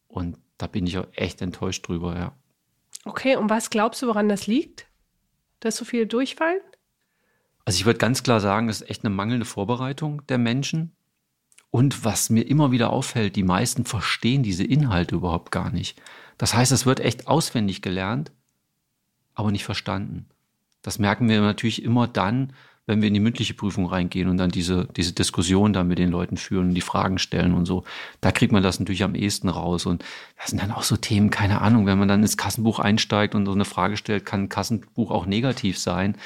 Und 0.09 0.39
da 0.59 0.67
bin 0.67 0.87
ich 0.87 0.97
auch 0.99 1.07
echt 1.13 1.43
enttäuscht 1.43 1.87
drüber, 1.87 2.17
ja. 2.17 2.33
Okay, 3.05 3.37
und 3.37 3.51
was 3.51 3.71
glaubst 3.71 4.03
du, 4.03 4.07
woran 4.07 4.29
das 4.29 4.47
liegt? 4.47 4.87
Dass 5.61 5.77
so 5.77 5.85
viele 5.85 6.07
durchfallen? 6.07 6.61
Also 7.65 7.79
ich 7.79 7.87
würde 7.87 7.99
ganz 7.99 8.23
klar 8.23 8.41
sagen, 8.41 8.69
es 8.69 8.81
ist 8.81 8.91
echt 8.91 9.05
eine 9.05 9.15
mangelnde 9.15 9.45
Vorbereitung 9.45 10.27
der 10.29 10.39
Menschen. 10.39 10.97
Und 11.71 12.05
was 12.05 12.31
mir 12.31 12.43
immer 12.43 12.71
wieder 12.71 12.91
auffällt, 12.91 13.37
die 13.37 13.43
meisten 13.43 13.85
verstehen 13.85 14.43
diese 14.43 14.65
Inhalte 14.65 15.17
überhaupt 15.17 15.51
gar 15.51 15.71
nicht. 15.71 16.01
Das 16.39 16.55
heißt, 16.55 16.73
es 16.73 16.87
wird 16.87 17.01
echt 17.01 17.27
auswendig 17.27 17.83
gelernt, 17.83 18.33
aber 19.35 19.51
nicht 19.51 19.65
verstanden. 19.65 20.29
Das 20.87 21.01
merken 21.01 21.29
wir 21.29 21.41
natürlich 21.41 21.83
immer 21.83 22.07
dann, 22.07 22.53
wenn 22.87 23.01
wir 23.03 23.09
in 23.09 23.15
die 23.15 23.19
mündliche 23.21 23.55
Prüfung 23.55 23.87
reingehen 23.87 24.29
und 24.29 24.37
dann 24.37 24.51
diese, 24.51 24.87
diese 24.97 25.13
Diskussion 25.13 25.73
da 25.73 25.83
mit 25.83 25.99
den 25.99 26.13
Leuten 26.13 26.37
führen 26.37 26.69
und 26.69 26.75
die 26.75 26.81
Fragen 26.81 27.19
stellen 27.19 27.55
und 27.55 27.67
so. 27.67 27.83
Da 28.21 28.31
kriegt 28.31 28.53
man 28.53 28.63
das 28.63 28.79
natürlich 28.79 29.03
am 29.03 29.17
ehesten 29.17 29.49
raus. 29.49 29.85
Und 29.85 30.05
das 30.39 30.51
sind 30.51 30.63
dann 30.63 30.71
auch 30.71 30.85
so 30.85 30.97
Themen, 30.97 31.31
keine 31.31 31.61
Ahnung, 31.61 31.87
wenn 31.87 31.99
man 31.99 32.07
dann 32.07 32.23
ins 32.23 32.37
Kassenbuch 32.37 32.79
einsteigt 32.79 33.35
und 33.35 33.47
so 33.47 33.53
eine 33.53 33.65
Frage 33.65 33.97
stellt, 33.97 34.25
kann 34.25 34.45
ein 34.45 34.49
Kassenbuch 34.49 35.11
auch 35.11 35.27
negativ 35.27 35.77
sein? 35.77 36.17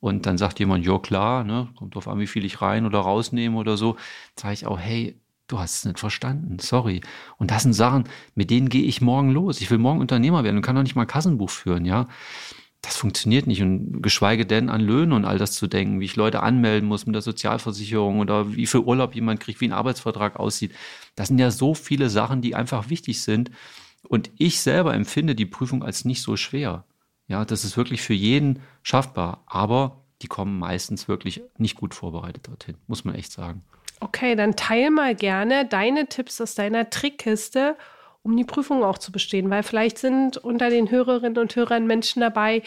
Und 0.00 0.24
dann 0.24 0.38
sagt 0.38 0.60
jemand, 0.60 0.86
ja 0.86 0.98
klar, 0.98 1.44
ne, 1.44 1.68
kommt 1.76 1.94
drauf 1.94 2.08
an, 2.08 2.18
wie 2.18 2.26
viel 2.26 2.46
ich 2.46 2.62
rein 2.62 2.86
oder 2.86 3.00
rausnehme 3.00 3.58
oder 3.58 3.76
so. 3.76 3.98
Sage 4.34 4.54
ich 4.54 4.66
auch, 4.66 4.78
hey, 4.78 5.20
du 5.46 5.58
hast 5.58 5.76
es 5.76 5.84
nicht 5.84 5.98
verstanden, 5.98 6.58
sorry. 6.58 7.02
Und 7.36 7.50
das 7.50 7.64
sind 7.64 7.74
Sachen, 7.74 8.04
mit 8.34 8.48
denen 8.48 8.70
gehe 8.70 8.84
ich 8.84 9.02
morgen 9.02 9.30
los. 9.30 9.60
Ich 9.60 9.70
will 9.70 9.76
morgen 9.76 10.00
Unternehmer 10.00 10.42
werden 10.42 10.56
und 10.56 10.62
kann 10.62 10.74
doch 10.74 10.82
nicht 10.82 10.96
mal 10.96 11.02
ein 11.02 11.06
Kassenbuch 11.06 11.50
führen, 11.50 11.84
ja 11.84 12.06
das 12.86 12.96
funktioniert 12.96 13.46
nicht. 13.46 13.62
Und 13.62 14.00
geschweige 14.00 14.46
denn 14.46 14.70
an 14.70 14.80
Löhne 14.80 15.14
und 15.14 15.24
all 15.24 15.38
das 15.38 15.52
zu 15.52 15.66
denken, 15.66 16.00
wie 16.00 16.04
ich 16.04 16.16
Leute 16.16 16.42
anmelden 16.42 16.88
muss 16.88 17.04
mit 17.04 17.14
der 17.14 17.22
Sozialversicherung 17.22 18.20
oder 18.20 18.54
wie 18.54 18.66
viel 18.66 18.80
Urlaub 18.80 19.14
jemand 19.14 19.40
kriegt, 19.40 19.60
wie 19.60 19.68
ein 19.68 19.72
Arbeitsvertrag 19.72 20.36
aussieht. 20.36 20.72
Das 21.16 21.28
sind 21.28 21.38
ja 21.38 21.50
so 21.50 21.74
viele 21.74 22.08
Sachen, 22.08 22.42
die 22.42 22.54
einfach 22.54 22.88
wichtig 22.88 23.22
sind. 23.22 23.50
Und 24.08 24.30
ich 24.38 24.60
selber 24.60 24.94
empfinde 24.94 25.34
die 25.34 25.46
Prüfung 25.46 25.82
als 25.82 26.04
nicht 26.04 26.22
so 26.22 26.36
schwer. 26.36 26.84
Ja, 27.26 27.44
das 27.44 27.64
ist 27.64 27.76
wirklich 27.76 28.02
für 28.02 28.14
jeden 28.14 28.60
schaffbar. 28.82 29.42
Aber 29.46 30.04
die 30.22 30.28
kommen 30.28 30.58
meistens 30.58 31.08
wirklich 31.08 31.42
nicht 31.58 31.74
gut 31.74 31.92
vorbereitet 31.92 32.46
dorthin, 32.46 32.76
muss 32.86 33.04
man 33.04 33.16
echt 33.16 33.32
sagen. 33.32 33.62
Okay, 33.98 34.36
dann 34.36 34.56
teil 34.56 34.90
mal 34.90 35.14
gerne 35.14 35.66
deine 35.66 36.06
Tipps 36.06 36.40
aus 36.40 36.54
deiner 36.54 36.90
Trickkiste 36.90 37.76
um 38.26 38.36
die 38.36 38.44
Prüfung 38.44 38.82
auch 38.82 38.98
zu 38.98 39.12
bestehen, 39.12 39.48
weil 39.50 39.62
vielleicht 39.62 39.98
sind 39.98 40.36
unter 40.36 40.68
den 40.68 40.90
Hörerinnen 40.90 41.38
und 41.38 41.54
Hörern 41.54 41.86
Menschen 41.86 42.20
dabei, 42.20 42.62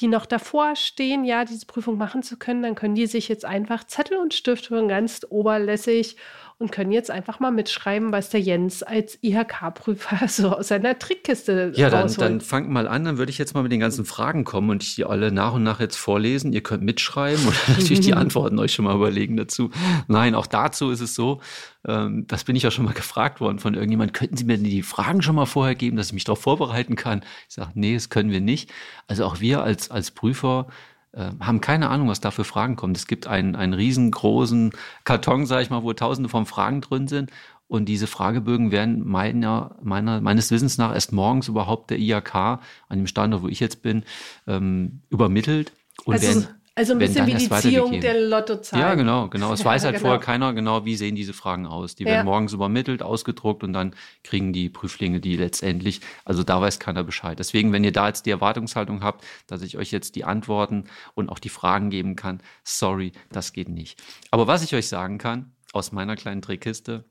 die 0.00 0.08
noch 0.08 0.24
davor 0.24 0.74
stehen, 0.74 1.24
ja, 1.24 1.44
diese 1.44 1.66
Prüfung 1.66 1.98
machen 1.98 2.22
zu 2.22 2.38
können, 2.38 2.62
dann 2.62 2.74
können 2.74 2.94
die 2.94 3.06
sich 3.06 3.28
jetzt 3.28 3.44
einfach 3.44 3.84
Zettel 3.84 4.16
und 4.16 4.32
Stift 4.32 4.70
holen, 4.70 4.88
ganz 4.88 5.26
oberlässig 5.28 6.16
und 6.58 6.72
können 6.72 6.92
jetzt 6.92 7.10
einfach 7.10 7.40
mal 7.40 7.50
mitschreiben, 7.50 8.12
was 8.12 8.30
der 8.30 8.40
Jens 8.40 8.82
als 8.82 9.18
IHK-Prüfer 9.22 10.26
so 10.28 10.56
aus 10.56 10.68
seiner 10.68 10.98
Trickkiste 10.98 11.72
Ja, 11.74 11.90
dann, 11.90 12.12
dann 12.14 12.40
fangt 12.40 12.70
mal 12.70 12.86
an, 12.86 13.04
dann 13.04 13.18
würde 13.18 13.30
ich 13.30 13.38
jetzt 13.38 13.54
mal 13.54 13.62
mit 13.62 13.72
den 13.72 13.80
ganzen 13.80 14.04
Fragen 14.04 14.44
kommen 14.44 14.70
und 14.70 14.82
ich 14.82 14.94
die 14.94 15.04
alle 15.04 15.32
nach 15.32 15.54
und 15.54 15.62
nach 15.62 15.80
jetzt 15.80 15.96
vorlesen. 15.96 16.52
Ihr 16.52 16.62
könnt 16.62 16.82
mitschreiben 16.82 17.46
und 17.46 17.56
natürlich 17.68 18.00
die 18.00 18.14
Antworten 18.14 18.58
euch 18.58 18.72
schon 18.72 18.84
mal 18.84 18.94
überlegen 18.94 19.36
dazu. 19.36 19.70
Nein, 20.08 20.34
auch 20.34 20.46
dazu 20.46 20.90
ist 20.90 21.00
es 21.00 21.14
so, 21.14 21.40
ähm, 21.86 22.26
das 22.28 22.44
bin 22.44 22.56
ich 22.56 22.62
ja 22.62 22.70
schon 22.70 22.84
mal 22.84 22.94
gefragt 22.94 23.40
worden 23.40 23.58
von 23.58 23.74
irgendjemand, 23.74 24.14
könnten 24.14 24.36
Sie 24.36 24.44
mir 24.44 24.58
die 24.58 24.82
Fragen 24.82 25.22
schon 25.22 25.34
mal 25.34 25.46
vorher 25.46 25.74
geben, 25.74 25.96
dass 25.96 26.08
ich 26.08 26.12
mich 26.12 26.24
darauf 26.24 26.40
vorbereiten 26.40 26.96
kann? 26.96 27.22
Ich 27.48 27.54
sage, 27.54 27.72
nee, 27.74 27.94
das 27.94 28.08
können 28.08 28.30
wir 28.30 28.40
nicht. 28.40 28.70
Also 29.06 29.24
auch 29.24 29.40
wir 29.40 29.62
als, 29.62 29.90
als 29.90 30.10
Prüfer 30.10 30.66
haben 31.14 31.60
keine 31.60 31.90
Ahnung, 31.90 32.08
was 32.08 32.20
da 32.20 32.30
für 32.30 32.44
Fragen 32.44 32.76
kommen. 32.76 32.94
Es 32.94 33.06
gibt 33.06 33.26
einen, 33.26 33.54
einen 33.54 33.74
riesengroßen 33.74 34.72
Karton, 35.04 35.46
sage 35.46 35.62
ich 35.62 35.70
mal, 35.70 35.82
wo 35.82 35.92
tausende 35.92 36.28
von 36.28 36.46
Fragen 36.46 36.80
drin 36.80 37.08
sind. 37.08 37.30
Und 37.68 37.86
diese 37.86 38.06
Fragebögen 38.06 38.70
werden 38.70 39.06
meiner, 39.06 39.76
meiner, 39.82 40.20
meines 40.20 40.50
Wissens 40.50 40.76
nach 40.76 40.92
erst 40.92 41.12
morgens 41.12 41.48
überhaupt 41.48 41.90
der 41.90 41.98
IAK 41.98 42.34
an 42.34 42.60
dem 42.90 43.06
Standort, 43.06 43.42
wo 43.42 43.48
ich 43.48 43.60
jetzt 43.60 43.82
bin, 43.82 44.04
ähm, 44.46 45.00
übermittelt. 45.08 45.72
Und 46.04 46.14
also, 46.14 46.26
werden, 46.26 46.48
also 46.74 46.94
ein 46.94 46.98
bisschen 46.98 47.26
wie 47.26 47.34
die 47.34 47.50
Ziehung 47.50 48.00
der 48.00 48.18
Lottozahlen. 48.18 48.82
Ja, 48.82 48.94
genau, 48.94 49.28
genau. 49.28 49.52
Es 49.52 49.62
weiß 49.62 49.84
halt 49.84 49.96
genau. 49.96 50.08
vorher 50.08 50.20
keiner 50.20 50.54
genau, 50.54 50.86
wie 50.86 50.96
sehen 50.96 51.14
diese 51.14 51.34
Fragen 51.34 51.66
aus. 51.66 51.94
Die 51.96 52.06
werden 52.06 52.18
ja. 52.18 52.24
morgens 52.24 52.54
übermittelt, 52.54 53.02
ausgedruckt 53.02 53.62
und 53.62 53.74
dann 53.74 53.94
kriegen 54.24 54.54
die 54.54 54.70
Prüflinge 54.70 55.20
die 55.20 55.36
letztendlich. 55.36 56.00
Also 56.24 56.42
da 56.42 56.62
weiß 56.62 56.78
keiner 56.78 57.04
Bescheid. 57.04 57.38
Deswegen, 57.38 57.72
wenn 57.72 57.84
ihr 57.84 57.92
da 57.92 58.08
jetzt 58.08 58.24
die 58.24 58.30
Erwartungshaltung 58.30 59.02
habt, 59.02 59.22
dass 59.46 59.60
ich 59.60 59.76
euch 59.76 59.90
jetzt 59.90 60.16
die 60.16 60.24
Antworten 60.24 60.84
und 61.14 61.28
auch 61.28 61.38
die 61.38 61.50
Fragen 61.50 61.90
geben 61.90 62.16
kann, 62.16 62.40
sorry, 62.64 63.12
das 63.30 63.52
geht 63.52 63.68
nicht. 63.68 64.02
Aber 64.30 64.46
was 64.46 64.62
ich 64.62 64.74
euch 64.74 64.88
sagen 64.88 65.18
kann, 65.18 65.52
aus 65.74 65.92
meiner 65.92 66.16
kleinen 66.16 66.40
Trickkiste 66.40 67.04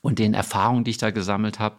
und 0.00 0.18
den 0.18 0.32
Erfahrungen, 0.32 0.84
die 0.84 0.92
ich 0.92 0.98
da 0.98 1.10
gesammelt 1.10 1.58
habe, 1.58 1.76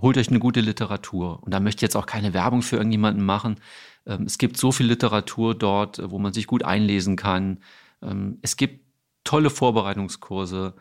holt 0.00 0.18
euch 0.18 0.28
eine 0.28 0.40
gute 0.40 0.60
Literatur. 0.60 1.42
Und 1.42 1.52
da 1.52 1.60
möchte 1.60 1.78
ich 1.78 1.82
jetzt 1.82 1.96
auch 1.96 2.06
keine 2.06 2.34
Werbung 2.34 2.62
für 2.62 2.76
irgendjemanden 2.76 3.24
machen. 3.24 3.60
Ähm, 4.06 4.24
es 4.24 4.38
gibt 4.38 4.56
so 4.56 4.72
viel 4.72 4.86
Literatur 4.86 5.54
dort, 5.54 6.00
wo 6.10 6.18
man 6.18 6.32
sich 6.32 6.46
gut 6.46 6.64
einlesen 6.64 7.16
kann. 7.16 7.58
Ähm, 8.02 8.38
es 8.42 8.56
gibt 8.56 8.84
tolle 9.24 9.50
Vorbereitungskurse. 9.50 10.74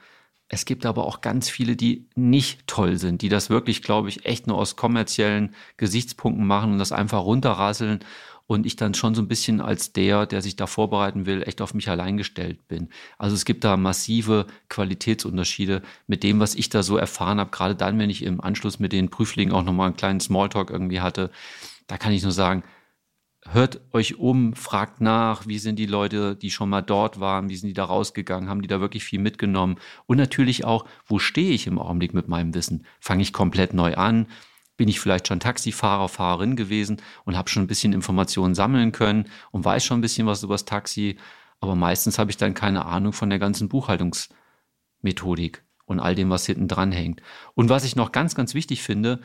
Es 0.50 0.66
gibt 0.66 0.86
aber 0.86 1.06
auch 1.06 1.22
ganz 1.22 1.50
viele, 1.50 1.76
die 1.76 2.10
nicht 2.16 2.68
toll 2.68 2.98
sind, 2.98 3.22
die 3.22 3.30
das 3.30 3.50
wirklich, 3.50 3.82
glaube 3.82 4.10
ich, 4.10 4.26
echt 4.26 4.46
nur 4.46 4.58
aus 4.58 4.76
kommerziellen 4.76 5.56
Gesichtspunkten 5.78 6.46
machen 6.46 6.74
und 6.74 6.78
das 6.80 6.92
einfach 6.92 7.24
runterrasseln 7.24 8.00
und 8.54 8.66
ich 8.66 8.76
dann 8.76 8.94
schon 8.94 9.16
so 9.16 9.22
ein 9.22 9.28
bisschen 9.28 9.62
als 9.62 9.94
der, 9.94 10.26
der 10.26 10.42
sich 10.42 10.56
da 10.56 10.68
vorbereiten 10.68 11.26
will, 11.26 11.44
echt 11.44 11.62
auf 11.62 11.74
mich 11.74 11.90
allein 11.90 12.18
gestellt 12.18 12.68
bin. 12.68 12.90
Also 13.18 13.36
es 13.36 13.46
gibt 13.46 13.64
da 13.64 13.78
massive 13.78 14.48
Qualitätsunterschiede 14.70 15.82
mit 16.08 16.24
dem, 16.24 16.40
was 16.40 16.56
ich 16.56 16.70
da 16.70 16.84
so 16.84 16.98
erfahren 16.98 17.40
habe, 17.40 17.52
gerade 17.52 17.76
dann, 17.76 18.00
wenn 18.00 18.10
ich 18.10 18.24
im 18.24 18.42
Anschluss 18.42 18.80
mit 18.80 18.94
den 18.94 19.10
Prüflingen 19.10 19.54
auch 19.54 19.64
nochmal 19.64 19.88
einen 19.88 19.98
kleinen 19.98 20.20
Smalltalk 20.20 20.70
irgendwie 20.70 21.02
hatte. 21.02 21.32
Da 21.88 21.98
kann 21.98 22.14
ich 22.14 22.24
nur 22.24 22.32
sagen, 22.32 22.64
hört 23.46 23.82
euch 23.92 24.18
um, 24.20 24.54
fragt 24.54 25.02
nach, 25.02 25.48
wie 25.48 25.60
sind 25.60 25.78
die 25.78 25.86
Leute, 25.86 26.36
die 26.36 26.52
schon 26.52 26.70
mal 26.70 26.82
dort 26.82 27.20
waren, 27.20 27.50
wie 27.50 27.56
sind 27.56 27.68
die 27.68 27.74
da 27.74 27.86
rausgegangen, 27.86 28.50
haben 28.50 28.62
die 28.62 28.68
da 28.68 28.80
wirklich 28.80 29.04
viel 29.04 29.20
mitgenommen 29.20 29.78
und 30.06 30.18
natürlich 30.18 30.64
auch, 30.64 30.86
wo 31.06 31.20
stehe 31.20 31.52
ich 31.52 31.68
im 31.68 31.80
Augenblick 31.80 32.14
mit 32.14 32.28
meinem 32.28 32.54
Wissen? 32.54 32.86
Fange 33.00 33.24
ich 33.24 33.34
komplett 33.34 33.74
neu 33.74 33.96
an? 33.96 34.28
Bin 34.78 34.88
ich 34.88 35.00
vielleicht 35.00 35.28
schon 35.28 35.40
Taxifahrer, 35.40 36.10
Fahrerin 36.10 36.56
gewesen 36.56 37.02
und 37.26 37.38
habe 37.38 37.50
schon 37.50 37.64
ein 37.64 37.68
bisschen 37.68 37.94
Informationen 37.94 38.56
sammeln 38.56 38.92
können 38.92 39.30
und 39.52 39.64
weiß 39.66 39.86
schon 39.86 40.00
ein 40.00 40.02
bisschen 40.02 40.26
was 40.26 40.44
über 40.44 40.56
das 40.56 40.66
Taxi, 40.66 41.18
aber 41.60 41.76
meistens 41.76 42.20
habe 42.20 42.30
ich 42.30 42.38
dann 42.38 42.54
keine 42.54 42.86
Ahnung 42.86 43.14
von 43.14 43.30
der 43.30 43.40
ganzen 43.40 43.70
Buchhaltungsmethodik 43.70 45.64
und 45.86 46.00
all 46.00 46.16
dem, 46.16 46.30
was 46.30 46.46
hinten 46.46 46.68
dran 46.68 46.92
hängt. 46.92 47.22
Und 47.54 47.70
was 47.70 47.86
ich 47.86 47.96
noch 47.96 48.12
ganz, 48.12 48.36
ganz 48.36 48.54
wichtig 48.54 48.84
finde, 48.84 49.22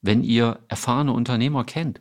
wenn 0.00 0.22
ihr 0.22 0.60
erfahrene 0.68 1.12
Unternehmer 1.12 1.64
kennt, 1.64 2.00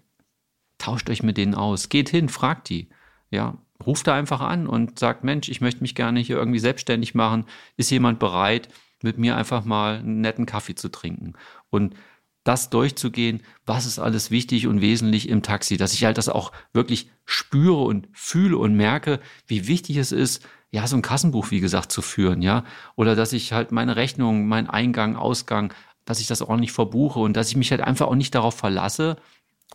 tauscht 0.77 1.09
euch 1.09 1.23
mit 1.23 1.38
denen 1.38 1.55
aus. 1.55 1.89
Geht 1.89 2.09
hin, 2.09 2.29
fragt 2.29 2.69
die. 2.69 2.89
Ja, 3.29 3.57
ruft 3.85 4.07
da 4.07 4.13
einfach 4.13 4.41
an 4.41 4.67
und 4.67 5.00
sagt, 5.00 5.23
Mensch, 5.23 5.50
ich 5.50 5.62
möchte 5.62 5.81
mich 5.81 5.95
gerne 5.95 6.19
hier 6.19 6.38
irgendwie 6.38 6.59
selbstständig 6.59 7.15
machen. 7.15 7.45
Ist 7.77 7.91
jemand 7.91 8.19
bereit, 8.19 8.69
mit 9.01 9.17
mir 9.17 9.35
einfach 9.35 9.65
mal 9.65 10.00
einen 10.00 10.21
netten 10.21 10.45
Kaffee 10.45 10.75
zu 10.75 10.89
trinken? 10.89 11.33
Und 11.69 11.95
das 12.43 12.69
durchzugehen, 12.69 13.41
was 13.65 13.85
ist 13.85 14.00
alles 14.00 14.31
wichtig 14.31 14.67
und 14.67 14.81
wesentlich 14.81 15.29
im 15.29 15.41
Taxi, 15.41 15.77
dass 15.77 15.93
ich 15.93 16.03
halt 16.03 16.17
das 16.17 16.29
auch 16.29 16.51
wirklich 16.73 17.09
spüre 17.25 17.83
und 17.83 18.07
fühle 18.12 18.57
und 18.57 18.75
merke, 18.75 19.19
wie 19.47 19.67
wichtig 19.67 19.97
es 19.97 20.12
ist, 20.12 20.45
ja, 20.71 20.88
so 20.88 20.95
ein 20.95 21.01
Kassenbuch, 21.01 21.51
wie 21.51 21.59
gesagt, 21.59 21.91
zu 21.91 22.01
führen, 22.01 22.41
ja, 22.41 22.63
oder 22.95 23.15
dass 23.15 23.31
ich 23.31 23.53
halt 23.53 23.71
meine 23.71 23.95
Rechnung, 23.95 24.47
meinen 24.47 24.69
Eingang, 24.69 25.15
Ausgang, 25.15 25.73
dass 26.03 26.19
ich 26.19 26.27
das 26.27 26.41
ordentlich 26.41 26.71
verbuche 26.71 27.19
und 27.19 27.38
dass 27.38 27.50
ich 27.50 27.55
mich 27.55 27.71
halt 27.71 27.81
einfach 27.81 28.07
auch 28.07 28.15
nicht 28.15 28.35
darauf 28.35 28.55
verlasse, 28.55 29.15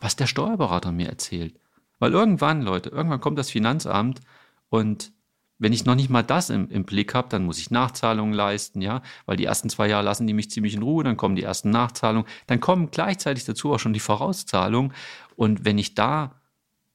was 0.01 0.17
der 0.17 0.27
Steuerberater 0.27 0.93
mir 0.93 1.09
erzählt. 1.09 1.55
Weil 1.99 2.13
irgendwann, 2.13 2.63
Leute, 2.63 2.91
irgendwann 2.91 3.21
kommt 3.21 3.39
das 3.39 3.51
Finanzamt 3.51 4.21
und 4.69 5.13
wenn 5.59 5.73
ich 5.73 5.85
noch 5.85 5.95
nicht 5.95 6.11
mal 6.11 6.23
das 6.23 6.51
im, 6.51 6.71
im 6.71 6.85
Blick 6.85 7.15
habe, 7.15 7.29
dann 7.29 7.45
muss 7.45 7.59
ich 7.59 7.71
Nachzahlungen 7.71 8.33
leisten, 8.33 8.81
ja, 8.81 9.03
weil 9.27 9.37
die 9.37 9.45
ersten 9.45 9.69
zwei 9.69 9.89
Jahre 9.89 10.05
lassen 10.05 10.27
die 10.27 10.33
mich 10.33 10.51
ziemlich 10.51 10.75
in 10.75 10.83
Ruhe, 10.83 11.05
dann 11.05 11.17
kommen 11.17 11.37
die 11.37 11.43
ersten 11.43 11.71
Nachzahlungen, 11.71 12.29
dann 12.47 12.61
kommen 12.61 12.91
gleichzeitig 12.91 13.45
dazu 13.45 13.73
auch 13.73 13.79
schon 13.79 13.93
die 13.93 14.01
Vorauszahlungen. 14.01 14.93
Und 15.37 15.65
wenn 15.65 15.79
ich 15.79 15.95
da 15.95 16.41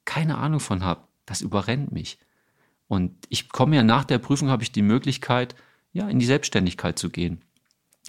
keine 0.05 0.37
Ahnung 0.37 0.59
von 0.59 0.83
habe, 0.83 1.01
das 1.25 1.41
überrennt 1.41 1.91
mich. 1.91 2.19
Und 2.87 3.13
ich 3.29 3.49
komme 3.49 3.75
ja 3.75 3.83
nach 3.83 4.05
der 4.05 4.19
Prüfung, 4.19 4.49
habe 4.49 4.63
ich 4.63 4.71
die 4.71 4.81
Möglichkeit, 4.81 5.55
ja, 5.93 6.07
in 6.07 6.19
die 6.19 6.25
Selbstständigkeit 6.25 6.97
zu 6.97 7.09
gehen. 7.09 7.43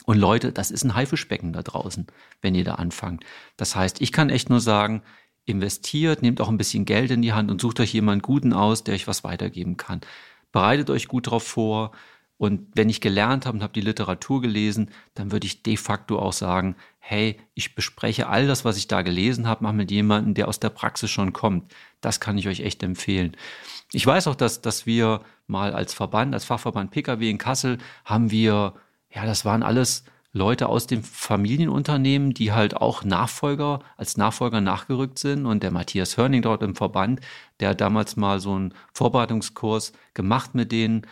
Und 0.06 0.18
Leute, 0.18 0.52
das 0.52 0.70
ist 0.70 0.84
ein 0.84 0.94
Haifischbecken 0.94 1.52
da 1.52 1.62
draußen, 1.62 2.06
wenn 2.42 2.54
ihr 2.54 2.64
da 2.64 2.74
anfangt. 2.74 3.24
Das 3.56 3.76
heißt, 3.76 4.00
ich 4.00 4.12
kann 4.12 4.28
echt 4.28 4.50
nur 4.50 4.60
sagen, 4.60 5.02
investiert, 5.46 6.22
nehmt 6.22 6.40
auch 6.40 6.48
ein 6.48 6.58
bisschen 6.58 6.84
Geld 6.84 7.10
in 7.10 7.22
die 7.22 7.32
Hand 7.32 7.50
und 7.50 7.60
sucht 7.60 7.80
euch 7.80 7.92
jemanden 7.92 8.22
Guten 8.22 8.52
aus, 8.52 8.84
der 8.84 8.94
euch 8.94 9.06
was 9.06 9.24
weitergeben 9.24 9.76
kann. 9.76 10.00
Bereitet 10.54 10.88
euch 10.88 11.08
gut 11.08 11.26
darauf 11.26 11.42
vor. 11.42 11.90
Und 12.36 12.68
wenn 12.76 12.88
ich 12.88 13.00
gelernt 13.00 13.44
habe 13.44 13.56
und 13.56 13.62
habe 13.64 13.72
die 13.72 13.80
Literatur 13.80 14.40
gelesen, 14.40 14.90
dann 15.14 15.32
würde 15.32 15.48
ich 15.48 15.64
de 15.64 15.76
facto 15.76 16.20
auch 16.20 16.32
sagen, 16.32 16.76
hey, 17.00 17.40
ich 17.54 17.74
bespreche 17.74 18.28
all 18.28 18.46
das, 18.46 18.64
was 18.64 18.76
ich 18.76 18.86
da 18.86 19.02
gelesen 19.02 19.48
habe, 19.48 19.64
mache 19.64 19.74
mit 19.74 19.90
jemandem, 19.90 20.34
der 20.34 20.46
aus 20.46 20.60
der 20.60 20.68
Praxis 20.70 21.10
schon 21.10 21.32
kommt. 21.32 21.74
Das 22.00 22.20
kann 22.20 22.38
ich 22.38 22.46
euch 22.46 22.60
echt 22.60 22.84
empfehlen. 22.84 23.36
Ich 23.92 24.06
weiß 24.06 24.28
auch, 24.28 24.36
dass, 24.36 24.62
dass 24.62 24.86
wir 24.86 25.22
mal 25.48 25.72
als 25.72 25.92
Verband, 25.92 26.32
als 26.34 26.44
Fachverband 26.44 26.92
PKW 26.92 27.28
in 27.28 27.38
Kassel, 27.38 27.78
haben 28.04 28.30
wir 28.30 28.74
ja, 29.10 29.26
das 29.26 29.44
waren 29.44 29.64
alles 29.64 30.04
Leute 30.34 30.68
aus 30.68 30.88
dem 30.88 31.04
Familienunternehmen, 31.04 32.34
die 32.34 32.52
halt 32.52 32.76
auch 32.76 33.04
Nachfolger, 33.04 33.78
als 33.96 34.16
Nachfolger 34.16 34.60
nachgerückt 34.60 35.18
sind. 35.18 35.46
Und 35.46 35.62
der 35.62 35.70
Matthias 35.70 36.16
Hörning 36.16 36.42
dort 36.42 36.62
im 36.64 36.74
Verband, 36.74 37.20
der 37.60 37.70
hat 37.70 37.80
damals 37.80 38.16
mal 38.16 38.40
so 38.40 38.52
einen 38.52 38.74
Vorbereitungskurs 38.92 39.92
gemacht 40.12 40.56
mit 40.56 40.72
denen. 40.72 41.06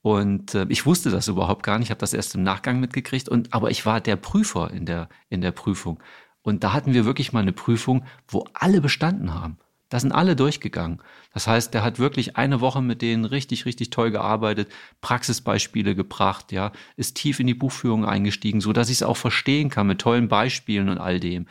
Und 0.00 0.54
äh, 0.54 0.64
ich 0.68 0.86
wusste 0.86 1.10
das 1.10 1.26
überhaupt 1.26 1.64
gar 1.64 1.78
nicht, 1.78 1.88
ich 1.88 1.90
habe 1.90 2.00
das 2.00 2.14
erst 2.14 2.36
im 2.36 2.44
Nachgang 2.44 2.78
mitgekriegt. 2.78 3.28
Und, 3.28 3.52
aber 3.52 3.70
ich 3.72 3.84
war 3.84 4.00
der 4.00 4.14
Prüfer 4.14 4.70
in 4.70 4.86
der, 4.86 5.08
in 5.28 5.40
der 5.40 5.50
Prüfung. 5.52 6.00
Und 6.42 6.62
da 6.62 6.72
hatten 6.72 6.94
wir 6.94 7.04
wirklich 7.04 7.32
mal 7.32 7.40
eine 7.40 7.52
Prüfung, 7.52 8.04
wo 8.28 8.46
alle 8.54 8.80
bestanden 8.80 9.34
haben. 9.34 9.58
Da 9.88 9.98
sind 10.00 10.12
alle 10.12 10.36
durchgegangen. 10.36 11.00
Das 11.32 11.46
heißt, 11.46 11.72
der 11.72 11.82
hat 11.82 11.98
wirklich 11.98 12.36
eine 12.36 12.60
Woche 12.60 12.82
mit 12.82 13.00
denen 13.00 13.24
richtig, 13.24 13.64
richtig 13.64 13.90
toll 13.90 14.10
gearbeitet, 14.10 14.70
Praxisbeispiele 15.00 15.94
gebracht, 15.94 16.52
ja, 16.52 16.72
ist 16.96 17.16
tief 17.16 17.40
in 17.40 17.46
die 17.46 17.54
Buchführung 17.54 18.04
eingestiegen, 18.04 18.60
so 18.60 18.72
dass 18.72 18.88
ich 18.88 18.96
es 18.96 19.02
auch 19.02 19.16
verstehen 19.16 19.70
kann 19.70 19.86
mit 19.86 20.00
tollen 20.00 20.28
Beispielen 20.28 20.88
und 20.88 20.98
all 20.98 21.20
dem. 21.20 21.46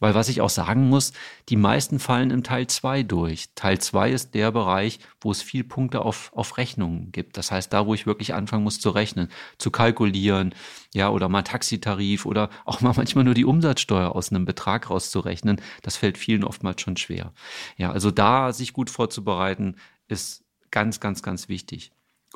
Weil 0.00 0.14
was 0.14 0.28
ich 0.28 0.40
auch 0.40 0.50
sagen 0.50 0.88
muss, 0.88 1.12
die 1.48 1.56
meisten 1.56 1.98
fallen 1.98 2.30
im 2.30 2.42
Teil 2.42 2.66
2 2.66 3.02
durch. 3.02 3.48
Teil 3.54 3.78
2 3.78 4.10
ist 4.10 4.34
der 4.34 4.50
Bereich, 4.52 4.98
wo 5.20 5.30
es 5.30 5.42
viel 5.42 5.64
Punkte 5.64 6.02
auf, 6.02 6.30
auf 6.34 6.58
Rechnungen 6.58 7.12
gibt. 7.12 7.36
Das 7.36 7.50
heißt, 7.50 7.72
da, 7.72 7.86
wo 7.86 7.94
ich 7.94 8.06
wirklich 8.06 8.34
anfangen 8.34 8.64
muss 8.64 8.80
zu 8.80 8.90
rechnen, 8.90 9.28
zu 9.58 9.70
kalkulieren, 9.70 10.54
ja, 10.96 11.10
oder 11.10 11.28
mal 11.28 11.42
Taxitarif 11.42 12.24
oder 12.24 12.48
auch 12.64 12.80
mal 12.80 12.94
manchmal 12.96 13.24
nur 13.24 13.34
die 13.34 13.44
Umsatzsteuer 13.44 14.16
aus 14.16 14.30
einem 14.30 14.46
Betrag 14.46 14.88
rauszurechnen, 14.88 15.60
das 15.82 15.98
fällt 15.98 16.16
vielen 16.16 16.42
oftmals 16.42 16.80
schon 16.80 16.96
schwer. 16.96 17.34
Ja, 17.76 17.92
also 17.92 18.10
da 18.10 18.54
sich 18.54 18.72
gut 18.72 18.88
vorzubereiten, 18.88 19.76
ist 20.08 20.42
ganz, 20.70 20.98
ganz, 20.98 21.22
ganz 21.22 21.50
wichtig. 21.50 21.92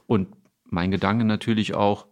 Und 0.06 0.28
mein 0.66 0.90
Gedanke 0.90 1.24
natürlich 1.24 1.72
auch, 1.72 2.06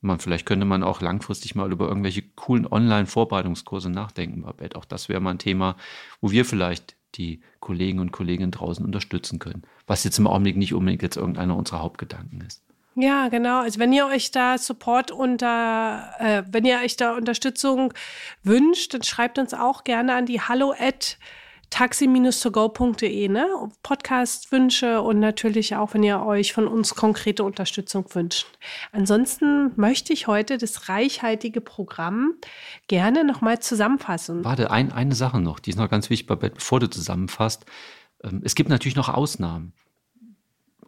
man, 0.00 0.20
vielleicht 0.20 0.46
könnte 0.46 0.66
man 0.66 0.84
auch 0.84 1.00
langfristig 1.00 1.56
mal 1.56 1.72
über 1.72 1.88
irgendwelche 1.88 2.22
coolen 2.22 2.68
Online-Vorbereitungskurse 2.68 3.90
nachdenken, 3.90 4.42
Babette. 4.42 4.78
Auch 4.78 4.84
das 4.84 5.08
wäre 5.08 5.20
mal 5.20 5.32
ein 5.32 5.40
Thema, 5.40 5.76
wo 6.20 6.30
wir 6.30 6.44
vielleicht 6.44 6.94
die 7.16 7.40
Kollegen 7.58 7.98
und 7.98 8.12
Kolleginnen 8.12 8.52
draußen 8.52 8.84
unterstützen 8.84 9.40
können. 9.40 9.62
Was 9.88 10.04
jetzt 10.04 10.20
im 10.20 10.28
Augenblick 10.28 10.56
nicht 10.56 10.74
unbedingt 10.74 11.02
jetzt 11.02 11.16
irgendeiner 11.16 11.56
unserer 11.56 11.82
Hauptgedanken 11.82 12.40
ist. 12.42 12.62
Ja, 13.00 13.28
genau. 13.28 13.60
Also 13.60 13.78
wenn 13.78 13.92
ihr 13.92 14.06
euch 14.06 14.32
da 14.32 14.58
Support 14.58 15.12
unter, 15.12 16.10
äh, 16.18 16.42
wenn 16.50 16.64
ihr 16.64 16.80
euch 16.84 16.96
da 16.96 17.14
Unterstützung 17.14 17.94
wünscht, 18.42 18.92
dann 18.92 19.04
schreibt 19.04 19.38
uns 19.38 19.54
auch 19.54 19.84
gerne 19.84 20.14
an 20.14 20.26
die 20.26 20.40
hallo 20.40 20.74
at 20.76 21.16
taxi-togo.de, 21.70 23.28
ne? 23.28 23.46
Podcast-Wünsche 23.84 25.00
und 25.00 25.20
natürlich 25.20 25.76
auch, 25.76 25.94
wenn 25.94 26.02
ihr 26.02 26.22
euch 26.22 26.52
von 26.52 26.66
uns 26.66 26.96
konkrete 26.96 27.44
Unterstützung 27.44 28.12
wünscht. 28.14 28.46
Ansonsten 28.90 29.70
möchte 29.76 30.12
ich 30.12 30.26
heute 30.26 30.58
das 30.58 30.88
reichhaltige 30.88 31.60
Programm 31.60 32.32
gerne 32.88 33.22
nochmal 33.22 33.60
zusammenfassen. 33.60 34.44
Warte, 34.44 34.72
ein, 34.72 34.90
eine 34.90 35.14
Sache 35.14 35.40
noch, 35.40 35.60
die 35.60 35.70
ist 35.70 35.76
noch 35.76 35.90
ganz 35.90 36.10
wichtig, 36.10 36.26
bevor 36.26 36.80
du 36.80 36.90
zusammenfasst. 36.90 37.64
Ähm, 38.24 38.40
es 38.42 38.56
gibt 38.56 38.70
natürlich 38.70 38.96
noch 38.96 39.08
Ausnahmen. 39.08 39.72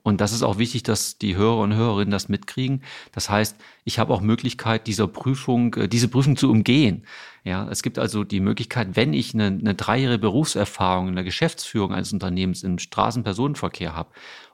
Und 0.02 0.20
das 0.20 0.32
ist 0.32 0.42
auch 0.42 0.58
wichtig, 0.58 0.82
dass 0.82 1.18
die 1.18 1.36
Hörer 1.36 1.58
und 1.58 1.74
Hörerinnen 1.74 2.10
das 2.10 2.28
mitkriegen. 2.28 2.82
Das 3.12 3.28
heißt, 3.28 3.56
ich 3.84 3.98
habe 3.98 4.14
auch 4.14 4.20
Möglichkeit, 4.20 4.86
dieser 4.86 5.06
Prüfung, 5.06 5.74
äh, 5.74 5.88
diese 5.88 6.08
Prüfung 6.08 6.36
zu 6.36 6.50
umgehen. 6.50 7.04
Ja, 7.44 7.68
es 7.70 7.82
gibt 7.82 7.98
also 7.98 8.24
die 8.24 8.40
Möglichkeit, 8.40 8.96
wenn 8.96 9.12
ich 9.12 9.34
eine, 9.34 9.46
eine 9.46 9.74
dreijährige 9.74 10.18
Berufserfahrung 10.18 11.08
in 11.08 11.14
der 11.14 11.24
Geschäftsführung 11.24 11.92
eines 11.92 12.12
Unternehmens 12.12 12.62
im 12.62 12.78
Straßenpersonenverkehr 12.78 13.94
habe 13.94 14.10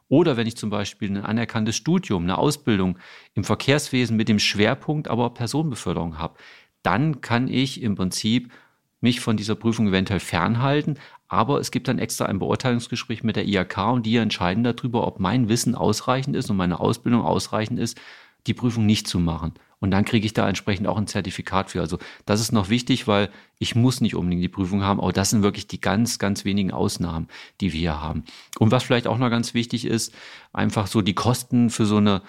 oder 0.09 0.37
wenn 0.37 0.47
ich 0.47 0.57
zum 0.57 0.71
Beispiel 0.71 1.11
ein 1.11 1.25
anerkanntes 1.25 1.77
Studium, 1.77 2.25
eine 2.25 2.39
Ausbildung 2.39 2.99
im 3.35 3.45
Verkehrswesen 3.45 4.17
mit 4.17 4.29
dem 4.29 4.39
Schwerpunkt 4.39 5.09
aber 5.09 5.31
Personenbeförderung 5.31 6.19
habe, 6.19 6.37
dann 6.83 7.21
kann 7.21 7.49
ich 7.49 7.83
im 7.83 7.97
Prinzip 7.97 8.53
mich 9.01 9.21
von 9.21 9.37
dieser 9.37 9.57
Prüfung 9.57 9.89
eventuell 9.89 10.21
fernhalten. 10.21 10.99
Aber 11.29 11.59
es 11.61 11.71
gibt 11.71 11.89
dann 11.89 11.99
extra 11.99 12.27
ein 12.27 12.39
Beurteilungsgespräch 12.39 13.25
mit 13.25 13.37
der 13.37 13.47
IHK 13.47 13.79
und 13.93 14.07
die 14.07 14.17
entscheiden 14.17 14.65
darüber, 14.65 15.07
ob 15.07 15.19
mein 15.19 15.49
Wissen 15.49 15.75
ausreichend 15.75 16.37
ist 16.37 16.51
und 16.51 16.57
meine 16.57 16.81
Ausbildung 16.81 17.23
ausreichend 17.23 17.79
ist, 17.79 17.99
die 18.47 18.55
Prüfung 18.55 18.87
nicht 18.87 19.09
zu 19.09 19.19
machen. 19.19 19.55
Und 19.79 19.91
dann 19.91 20.05
kriege 20.05 20.25
ich 20.25 20.33
da 20.33 20.49
entsprechend 20.49 20.87
auch 20.87 20.97
ein 20.97 21.07
Zertifikat 21.07 21.71
für. 21.71 21.81
Also 21.81 21.99
das 22.25 22.41
ist 22.41 22.53
noch 22.53 22.71
wichtig, 22.71 23.07
weil 23.07 23.31
ich 23.59 23.75
muss 23.75 24.01
nicht 24.01 24.15
unbedingt 24.15 24.43
die 24.43 24.49
Prüfung 24.49 24.83
haben, 24.83 25.01
aber 25.01 25.13
das 25.13 25.31
sind 25.31 25.43
wirklich 25.43 25.67
die 25.67 25.81
ganz, 25.81 26.19
ganz 26.19 26.45
wenigen 26.45 26.71
Ausnahmen, 26.71 27.29
die 27.61 27.73
wir 27.73 27.81
hier 27.81 28.01
haben. 28.01 28.25
Und 28.59 28.71
was 28.71 28.85
vielleicht 28.85 29.07
auch 29.07 29.19
noch 29.19 29.31
ganz 29.31 29.53
wichtig 29.53 29.85
ist, 29.85 30.15
einfach 30.53 30.87
so 30.87 31.03
die 31.03 31.15
Kosten 31.15 31.69
für 31.71 31.85
so 31.85 31.99
eine 31.99 32.23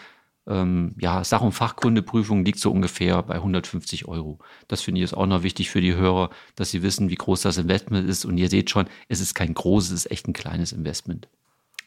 ähm, 0.48 0.96
ja, 0.98 1.24
Sach- 1.24 1.42
und 1.42 1.52
Fachkundeprüfung 1.52 2.46
liegt 2.46 2.60
so 2.60 2.72
ungefähr 2.72 3.22
bei 3.24 3.36
150 3.36 4.08
Euro. 4.08 4.40
Das 4.68 4.82
finde 4.82 5.00
ich 5.00 5.06
ist 5.06 5.14
auch 5.14 5.26
noch 5.26 5.44
wichtig 5.44 5.70
für 5.70 5.82
die 5.82 5.96
Hörer, 5.96 6.30
dass 6.56 6.72
sie 6.72 6.84
wissen, 6.84 7.10
wie 7.10 7.16
groß 7.16 7.42
das 7.42 7.58
Investment 7.58 8.08
ist. 8.10 8.26
Und 8.26 8.38
ihr 8.38 8.50
seht 8.50 8.70
schon, 8.70 8.88
es 9.10 9.20
ist 9.20 9.36
kein 9.36 9.54
großes, 9.54 9.92
es 9.92 10.06
ist 10.06 10.12
echt 10.12 10.28
ein 10.28 10.34
kleines 10.34 10.72
Investment. 10.72 11.28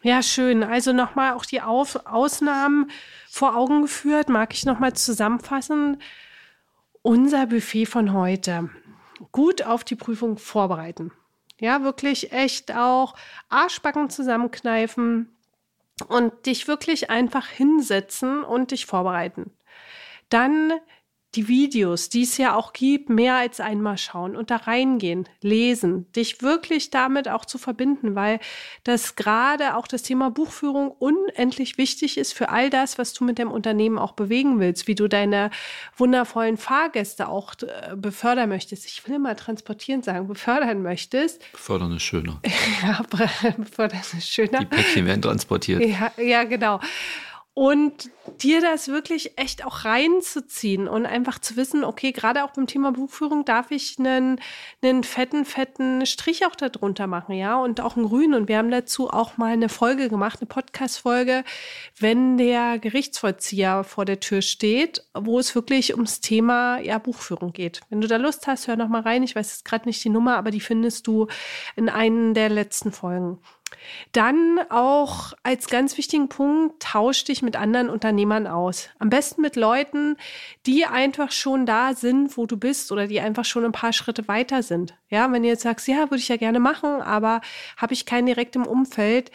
Ja, 0.03 0.23
schön. 0.23 0.63
Also 0.63 0.93
nochmal 0.93 1.35
auch 1.35 1.45
die 1.45 1.61
Auf 1.61 2.07
Ausnahmen 2.07 2.91
vor 3.29 3.57
Augen 3.57 3.83
geführt. 3.83 4.29
Mag 4.29 4.55
ich 4.55 4.65
nochmal 4.65 4.93
zusammenfassen. 4.95 5.99
Unser 7.03 7.47
Buffet 7.47 7.87
von 7.87 8.13
heute. 8.13 8.71
Gut 9.33 9.63
auf 9.63 9.85
die 9.85 9.97
Prüfung 9.97 10.39
vorbereiten. 10.39 11.13
Ja, 11.59 11.83
wirklich 11.83 12.33
echt 12.33 12.75
auch 12.75 13.15
Arschbacken 13.51 14.09
zusammenkneifen 14.09 15.29
und 16.03 16.47
dich 16.47 16.69
wirklich 16.69 17.11
einfach 17.11 17.47
hinsetzen 17.47 18.43
und 18.43 18.71
dich 18.71 18.87
vorbereiten. 18.87 19.53
Dann 20.29 20.73
die 21.37 21.47
Videos, 21.47 22.09
die 22.09 22.23
es 22.23 22.37
ja 22.39 22.57
auch 22.57 22.73
gibt, 22.73 23.09
mehr 23.09 23.37
als 23.37 23.61
einmal 23.61 23.99
schauen 23.99 24.35
und 24.35 24.51
da 24.51 24.57
reingehen, 24.57 25.29
lesen, 25.43 26.11
dich 26.13 26.43
wirklich 26.43 26.91
damit 26.91 27.29
auch 27.29 27.45
zu 27.45 27.57
verbinden, 27.57 28.17
weil 28.17 28.41
das 28.83 29.15
gerade 29.15 29.77
auch 29.77 29.87
das 29.87 30.03
Thema 30.03 30.31
Buchführung 30.31 30.91
unendlich 30.91 31.79
wichtig 31.79 32.19
ist 32.19 32.33
für 32.33 32.49
all 32.49 32.69
das, 32.69 32.99
was 32.99 33.13
du 33.13 33.25
mit 33.25 33.39
dem 33.39 33.51
Unternehmen 33.53 33.97
auch 33.97 34.13
bewegen 34.13 34.59
willst, 34.59 34.89
wie 34.89 34.97
du 34.97 35.07
deine 35.07 35.51
wundervollen 35.97 36.57
Fahrgäste 36.57 37.29
auch 37.29 37.55
äh, 37.63 37.95
befördern 37.95 38.49
möchtest. 38.49 38.87
Ich 38.87 39.07
will 39.07 39.15
immer 39.17 39.37
transportieren 39.37 40.03
sagen, 40.03 40.27
befördern 40.27 40.83
möchtest. 40.83 41.41
Befördern 41.53 41.93
ist 41.93 42.03
schöner. 42.03 42.41
ja, 42.83 43.03
befördern 43.57 44.01
ist 44.17 44.29
schöner. 44.29 44.61
Die 44.61 44.67
Päckchen 44.67 45.07
werden 45.07 45.23
transportiert. 45.23 45.85
Ja, 45.85 46.11
ja 46.21 46.43
genau 46.43 46.81
und 47.53 48.11
dir 48.41 48.61
das 48.61 48.89
wirklich 48.89 49.37
echt 49.37 49.67
auch 49.67 49.85
reinzuziehen 49.85 50.87
und 50.87 51.05
einfach 51.05 51.41
zu 51.41 51.57
wissen, 51.57 51.85
okay, 51.85 52.13
gerade 52.13 52.45
auch 52.45 52.53
beim 52.53 52.69
Thema 52.69 52.93
Buchführung 52.93 53.45
darf 53.45 53.73
ich 53.73 53.99
einen, 53.99 54.41
einen 54.83 55.03
fetten, 55.03 55.45
fetten 55.45 56.07
Strich 56.07 56.47
auch 56.47 56.55
darunter 56.55 57.09
machen, 57.09 57.35
ja, 57.35 57.61
und 57.61 57.81
auch 57.81 57.97
einen 57.97 58.07
grünen. 58.07 58.35
Und 58.35 58.49
wir 58.49 58.57
haben 58.57 58.71
dazu 58.71 59.11
auch 59.11 59.37
mal 59.37 59.53
eine 59.53 59.69
Folge 59.69 60.09
gemacht, 60.09 60.39
eine 60.41 60.47
Podcast-Folge, 60.47 61.45
wenn 61.99 62.39
der 62.39 62.79
Gerichtsvollzieher 62.79 63.83
vor 63.83 64.05
der 64.05 64.21
Tür 64.21 64.43
steht, 64.43 65.05
wo 65.13 65.39
es 65.39 65.55
wirklich 65.55 65.95
ums 65.95 66.21
Thema 66.21 66.79
ja, 66.79 66.99
Buchführung 66.99 67.53
geht. 67.53 67.81
Wenn 67.91 68.01
du 68.01 68.07
da 68.07 68.17
Lust 68.17 68.47
hast, 68.47 68.69
hör 68.69 68.77
noch 68.77 68.89
mal 68.89 69.03
rein. 69.03 69.25
Ich 69.25 69.35
weiß 69.35 69.51
jetzt 69.51 69.65
gerade 69.65 69.89
nicht 69.89 70.03
die 70.05 70.09
Nummer, 70.11 70.37
aber 70.37 70.53
die 70.53 70.61
findest 70.61 71.09
du 71.09 71.27
in 71.75 71.89
einen 71.89 72.33
der 72.33 72.49
letzten 72.49 72.93
Folgen. 72.93 73.41
Dann 74.13 74.59
auch 74.71 75.33
als 75.43 75.69
ganz 75.69 75.97
wichtigen 75.97 76.29
Punkt, 76.29 76.83
tausch 76.83 77.25
dich 77.25 77.43
mit 77.43 77.57
anderen 77.57 77.89
Unternehmern 77.89 78.47
aus. 78.47 78.89
Am 78.99 79.11
besten 79.11 79.41
mit 79.41 79.57
Leuten, 79.57 80.17
die 80.67 80.85
einfach 80.87 81.33
schon 81.33 81.67
da 81.67 81.95
sind, 81.95 82.37
wo 82.37 82.47
du 82.47 82.57
bist 82.57 82.93
oder 82.93 83.07
die 83.07 83.21
einfach 83.21 83.45
schon 83.45 83.65
ein 83.65 83.73
paar 83.73 83.93
Schritte 83.93 84.29
weiter 84.29 84.63
sind. 84.63 84.95
Ja, 85.09 85.31
wenn 85.33 85.43
du 85.43 85.49
jetzt 85.49 85.63
sagst, 85.63 85.89
ja, 85.89 86.11
würde 86.11 86.17
ich 86.17 86.29
ja 86.29 86.37
gerne 86.37 86.61
machen, 86.61 87.01
aber 87.03 87.41
habe 87.77 87.93
ich 87.95 88.07
keinen 88.07 88.27
direkt 88.27 88.57
im 88.57 88.67
Umfeld, 88.67 89.31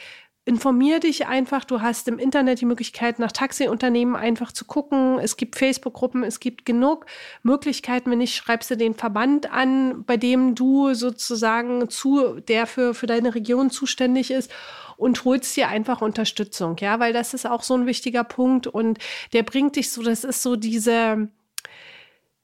informier 0.46 1.00
dich 1.00 1.26
einfach. 1.26 1.66
Du 1.66 1.82
hast 1.82 2.08
im 2.08 2.20
Internet 2.20 2.62
die 2.62 2.66
Möglichkeit, 2.66 3.18
nach 3.18 3.32
Taxiunternehmen 3.32 4.16
einfach 4.16 4.52
zu 4.52 4.66
gucken. 4.66 5.18
Es 5.20 5.38
gibt 5.38 5.56
Facebook-Gruppen, 5.56 6.24
es 6.24 6.40
gibt 6.40 6.66
genug 6.66 7.08
Möglichkeiten. 7.42 8.12
Wenn 8.12 8.20
nicht, 8.20 8.36
schreibst 8.36 8.70
du 8.70 8.78
den 8.78 8.94
Verband 8.94 9.52
an, 9.52 10.04
bei 10.06 10.18
dem 10.18 10.54
du 10.54 10.94
sozusagen 10.94 11.90
zu, 11.90 12.40
der 12.40 12.68
für, 12.68 12.94
für 12.94 13.08
deine 13.08 13.34
Region 13.34 13.72
zuständig 13.72 14.30
ist 14.30 14.52
und 14.98 15.26
holst 15.26 15.58
dir 15.58 15.68
einfach 15.68 16.02
Unterstützung. 16.02 16.78
Ja, 16.80 17.00
weil 17.00 17.12
das 17.12 17.34
ist 17.34 17.48
auch 17.48 17.64
so 17.64 17.74
ein 17.74 17.88
wichtiger 17.88 18.24
Punkt 18.24 18.68
und 18.68 19.00
der 19.34 19.42
bringt 19.42 19.78
dich 19.78 19.92
so, 19.92 20.04
das 20.04 20.24
ist 20.24 20.44
so 20.44 20.56
diese, 20.56 21.30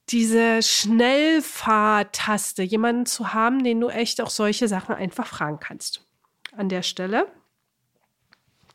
diese 0.09 0.63
Schnellfahrtaste, 0.63 2.63
jemanden 2.63 3.05
zu 3.05 3.35
haben, 3.35 3.63
den 3.63 3.79
du 3.79 3.89
echt 3.89 4.21
auch 4.21 4.31
solche 4.31 4.67
Sachen 4.67 4.95
einfach 4.95 5.27
fragen 5.27 5.59
kannst. 5.59 6.03
An 6.57 6.67
der 6.67 6.81
Stelle 6.81 7.27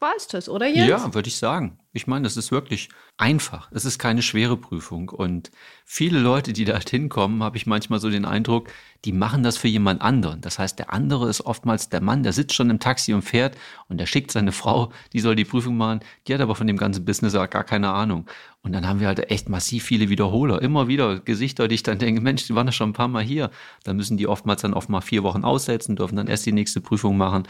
war 0.00 0.12
es 0.16 0.28
das, 0.28 0.48
oder 0.48 0.66
Jens? 0.66 0.88
Ja, 0.88 1.14
würde 1.14 1.28
ich 1.28 1.36
sagen. 1.36 1.78
Ich 1.92 2.06
meine, 2.06 2.24
das 2.24 2.36
ist 2.36 2.52
wirklich 2.52 2.88
einfach. 3.16 3.70
Es 3.72 3.84
ist 3.84 3.98
keine 3.98 4.20
schwere 4.22 4.56
Prüfung. 4.56 5.08
Und 5.08 5.50
viele 5.84 6.18
Leute, 6.18 6.52
die 6.52 6.64
da 6.64 6.78
hinkommen, 6.78 7.42
habe 7.42 7.56
ich 7.56 7.66
manchmal 7.66 8.00
so 8.00 8.10
den 8.10 8.24
Eindruck, 8.24 8.68
die 9.04 9.12
machen 9.12 9.42
das 9.42 9.56
für 9.56 9.68
jemand 9.68 10.02
anderen. 10.02 10.40
Das 10.40 10.58
heißt, 10.58 10.78
der 10.78 10.92
andere 10.92 11.28
ist 11.28 11.40
oftmals 11.40 11.88
der 11.88 12.00
Mann, 12.00 12.22
der 12.22 12.32
sitzt 12.32 12.54
schon 12.54 12.68
im 12.70 12.80
Taxi 12.80 13.14
und 13.14 13.22
fährt 13.22 13.56
und 13.88 13.98
der 13.98 14.06
schickt 14.06 14.30
seine 14.30 14.52
Frau, 14.60 14.92
die 15.12 15.20
soll 15.20 15.36
die 15.36 15.44
Prüfung 15.44 15.76
machen. 15.76 16.00
Die 16.26 16.34
hat 16.34 16.40
aber 16.40 16.54
von 16.54 16.66
dem 16.66 16.76
ganzen 16.76 17.04
Business 17.04 17.34
auch 17.34 17.48
gar 17.48 17.64
keine 17.64 17.90
Ahnung. 17.90 18.26
Und 18.62 18.72
dann 18.72 18.86
haben 18.86 19.00
wir 19.00 19.06
halt 19.06 19.30
echt 19.30 19.48
massiv 19.48 19.84
viele 19.84 20.08
Wiederholer. 20.08 20.60
Immer 20.60 20.88
wieder 20.88 21.20
Gesichter, 21.20 21.68
die 21.68 21.76
ich 21.76 21.82
dann 21.82 21.98
denke, 21.98 22.20
Mensch, 22.20 22.46
die 22.46 22.54
waren 22.54 22.66
ja 22.66 22.72
schon 22.72 22.90
ein 22.90 22.94
paar 22.94 23.08
Mal 23.08 23.22
hier. 23.22 23.50
Dann 23.84 23.96
müssen 23.96 24.16
die 24.16 24.26
oftmals 24.26 24.62
dann 24.62 24.74
oft 24.74 24.88
mal 24.88 25.00
vier 25.00 25.22
Wochen 25.22 25.44
aussetzen, 25.44 25.96
dürfen 25.96 26.16
dann 26.16 26.26
erst 26.26 26.46
die 26.46 26.52
nächste 26.52 26.80
Prüfung 26.80 27.16
machen. 27.16 27.44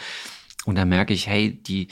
Und 0.67 0.77
dann 0.77 0.89
merke 0.89 1.15
ich, 1.15 1.27
hey, 1.27 1.51
die, 1.63 1.89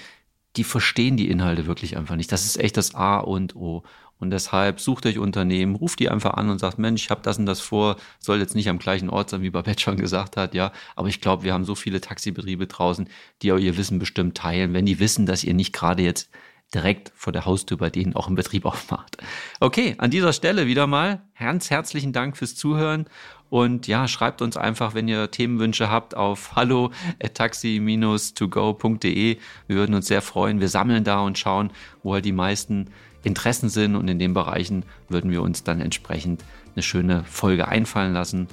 die 0.56 0.64
verstehen 0.64 1.16
die 1.16 1.28
Inhalte 1.28 1.66
wirklich 1.66 1.96
einfach 1.96 2.16
nicht. 2.16 2.30
Das 2.32 2.44
ist 2.44 2.58
echt 2.58 2.76
das 2.76 2.94
A 2.94 3.18
und 3.18 3.56
O. 3.56 3.82
Und 4.18 4.30
deshalb 4.30 4.80
sucht 4.80 5.06
euch 5.06 5.18
Unternehmen, 5.18 5.74
ruft 5.74 5.98
die 5.98 6.08
einfach 6.08 6.34
an 6.34 6.48
und 6.48 6.58
sagt, 6.58 6.78
Mensch, 6.78 7.02
ich 7.02 7.10
habe 7.10 7.22
das 7.22 7.38
und 7.38 7.46
das 7.46 7.60
vor, 7.60 7.96
soll 8.20 8.38
jetzt 8.38 8.54
nicht 8.54 8.68
am 8.68 8.78
gleichen 8.78 9.10
Ort 9.10 9.30
sein, 9.30 9.42
wie 9.42 9.50
Babette 9.50 9.80
schon 9.82 9.96
gesagt 9.96 10.36
hat, 10.36 10.54
ja. 10.54 10.72
Aber 10.96 11.08
ich 11.08 11.20
glaube, 11.20 11.42
wir 11.42 11.52
haben 11.52 11.64
so 11.64 11.74
viele 11.74 12.00
Taxibetriebe 12.00 12.66
draußen, 12.66 13.08
die 13.42 13.52
auch 13.52 13.58
ihr 13.58 13.76
Wissen 13.76 13.98
bestimmt 13.98 14.36
teilen, 14.36 14.72
wenn 14.72 14.86
die 14.86 15.00
wissen, 15.00 15.26
dass 15.26 15.44
ihr 15.44 15.54
nicht 15.54 15.72
gerade 15.72 16.02
jetzt 16.02 16.30
direkt 16.74 17.12
vor 17.14 17.32
der 17.32 17.46
Haustür 17.46 17.78
bei 17.78 17.90
denen 17.90 18.16
auch 18.16 18.28
im 18.28 18.34
Betrieb 18.34 18.64
aufmacht. 18.64 19.18
Okay, 19.60 19.94
an 19.98 20.10
dieser 20.10 20.32
Stelle 20.32 20.66
wieder 20.66 20.86
mal 20.86 21.22
ganz 21.38 21.70
herzlichen 21.70 22.12
Dank 22.12 22.36
fürs 22.36 22.54
Zuhören 22.54 23.06
und 23.50 23.86
ja, 23.86 24.08
schreibt 24.08 24.42
uns 24.42 24.56
einfach, 24.56 24.94
wenn 24.94 25.06
ihr 25.06 25.30
Themenwünsche 25.30 25.88
habt, 25.88 26.16
auf 26.16 26.56
hallo@taxi-togo.de. 26.56 29.38
Wir 29.68 29.76
würden 29.76 29.94
uns 29.94 30.08
sehr 30.08 30.22
freuen. 30.22 30.60
Wir 30.60 30.68
sammeln 30.68 31.04
da 31.04 31.20
und 31.20 31.38
schauen, 31.38 31.70
wo 32.02 32.14
halt 32.14 32.24
die 32.24 32.32
meisten 32.32 32.90
Interessen 33.22 33.68
sind 33.68 33.94
und 33.94 34.08
in 34.08 34.18
den 34.18 34.34
Bereichen 34.34 34.84
würden 35.08 35.30
wir 35.30 35.42
uns 35.42 35.62
dann 35.62 35.80
entsprechend 35.80 36.44
eine 36.74 36.82
schöne 36.82 37.22
Folge 37.24 37.68
einfallen 37.68 38.12
lassen. 38.12 38.48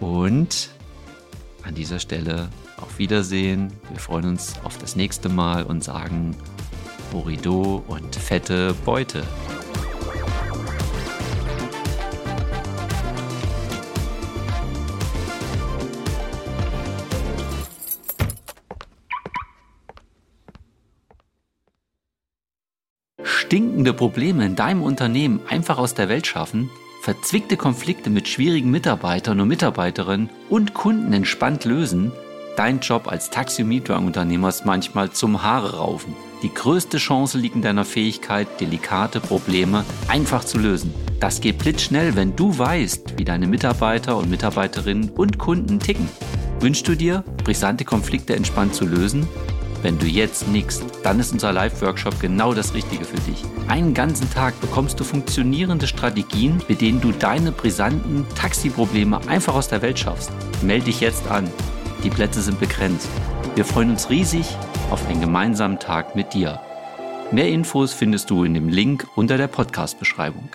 Und 0.00 0.70
an 1.62 1.74
dieser 1.74 1.98
Stelle 1.98 2.48
auf 2.78 2.98
Wiedersehen. 2.98 3.72
Wir 3.90 4.00
freuen 4.00 4.26
uns 4.26 4.54
auf 4.64 4.78
das 4.78 4.96
nächste 4.96 5.28
Mal 5.28 5.64
und 5.64 5.82
sagen 5.82 6.36
Borido 7.10 7.82
und 7.86 8.16
fette 8.16 8.74
Beute. 8.84 9.22
stinkende 23.46 23.92
Probleme 23.92 24.44
in 24.44 24.56
deinem 24.56 24.82
Unternehmen 24.82 25.40
einfach 25.48 25.78
aus 25.78 25.94
der 25.94 26.08
Welt 26.08 26.26
schaffen, 26.26 26.68
verzwickte 27.02 27.56
Konflikte 27.56 28.10
mit 28.10 28.26
schwierigen 28.26 28.72
Mitarbeitern 28.72 29.40
und 29.40 29.46
Mitarbeiterinnen 29.46 30.30
und 30.50 30.74
Kunden 30.74 31.12
entspannt 31.12 31.64
lösen, 31.64 32.10
dein 32.56 32.80
Job 32.80 33.08
als 33.08 33.30
Taxi- 33.30 33.62
und 33.62 33.68
Mietwagenunternehmer 33.68 34.48
ist 34.48 34.66
manchmal 34.66 35.10
zum 35.10 35.42
Haare 35.42 35.76
raufen. 35.76 36.14
Die 36.42 36.52
größte 36.52 36.98
Chance 36.98 37.38
liegt 37.38 37.54
in 37.54 37.62
deiner 37.62 37.84
Fähigkeit, 37.84 38.60
delikate 38.60 39.20
Probleme 39.20 39.84
einfach 40.08 40.44
zu 40.44 40.58
lösen. 40.58 40.92
Das 41.20 41.40
geht 41.40 41.58
blitzschnell, 41.58 42.14
wenn 42.14 42.36
du 42.36 42.58
weißt, 42.58 43.18
wie 43.18 43.24
deine 43.24 43.46
Mitarbeiter 43.46 44.16
und 44.16 44.28
Mitarbeiterinnen 44.28 45.10
und 45.10 45.38
Kunden 45.38 45.80
ticken. 45.80 46.08
Wünschst 46.60 46.88
du 46.88 46.94
dir, 46.94 47.24
brisante 47.44 47.84
Konflikte 47.84 48.34
entspannt 48.36 48.74
zu 48.74 48.84
lösen? 48.84 49.26
Wenn 49.82 49.98
du 49.98 50.06
jetzt 50.06 50.48
nickst, 50.48 50.84
dann 51.02 51.20
ist 51.20 51.32
unser 51.32 51.52
Live-Workshop 51.52 52.18
genau 52.20 52.54
das 52.54 52.74
Richtige 52.74 53.04
für 53.04 53.20
dich. 53.20 53.42
Einen 53.68 53.94
ganzen 53.94 54.30
Tag 54.32 54.60
bekommst 54.60 54.98
du 54.98 55.04
funktionierende 55.04 55.86
Strategien, 55.86 56.62
mit 56.68 56.80
denen 56.80 57.00
du 57.00 57.12
deine 57.12 57.52
brisanten 57.52 58.26
Taxiprobleme 58.34 59.20
einfach 59.28 59.54
aus 59.54 59.68
der 59.68 59.82
Welt 59.82 59.98
schaffst. 59.98 60.32
Melde 60.62 60.86
dich 60.86 61.00
jetzt 61.00 61.30
an. 61.30 61.48
Die 62.06 62.10
Plätze 62.10 62.40
sind 62.40 62.60
begrenzt. 62.60 63.08
Wir 63.56 63.64
freuen 63.64 63.90
uns 63.90 64.10
riesig 64.10 64.46
auf 64.92 65.08
einen 65.08 65.20
gemeinsamen 65.20 65.80
Tag 65.80 66.14
mit 66.14 66.34
dir. 66.34 66.60
Mehr 67.32 67.48
Infos 67.48 67.92
findest 67.92 68.30
du 68.30 68.44
in 68.44 68.54
dem 68.54 68.68
Link 68.68 69.08
unter 69.16 69.36
der 69.36 69.48
Podcast-Beschreibung. 69.48 70.48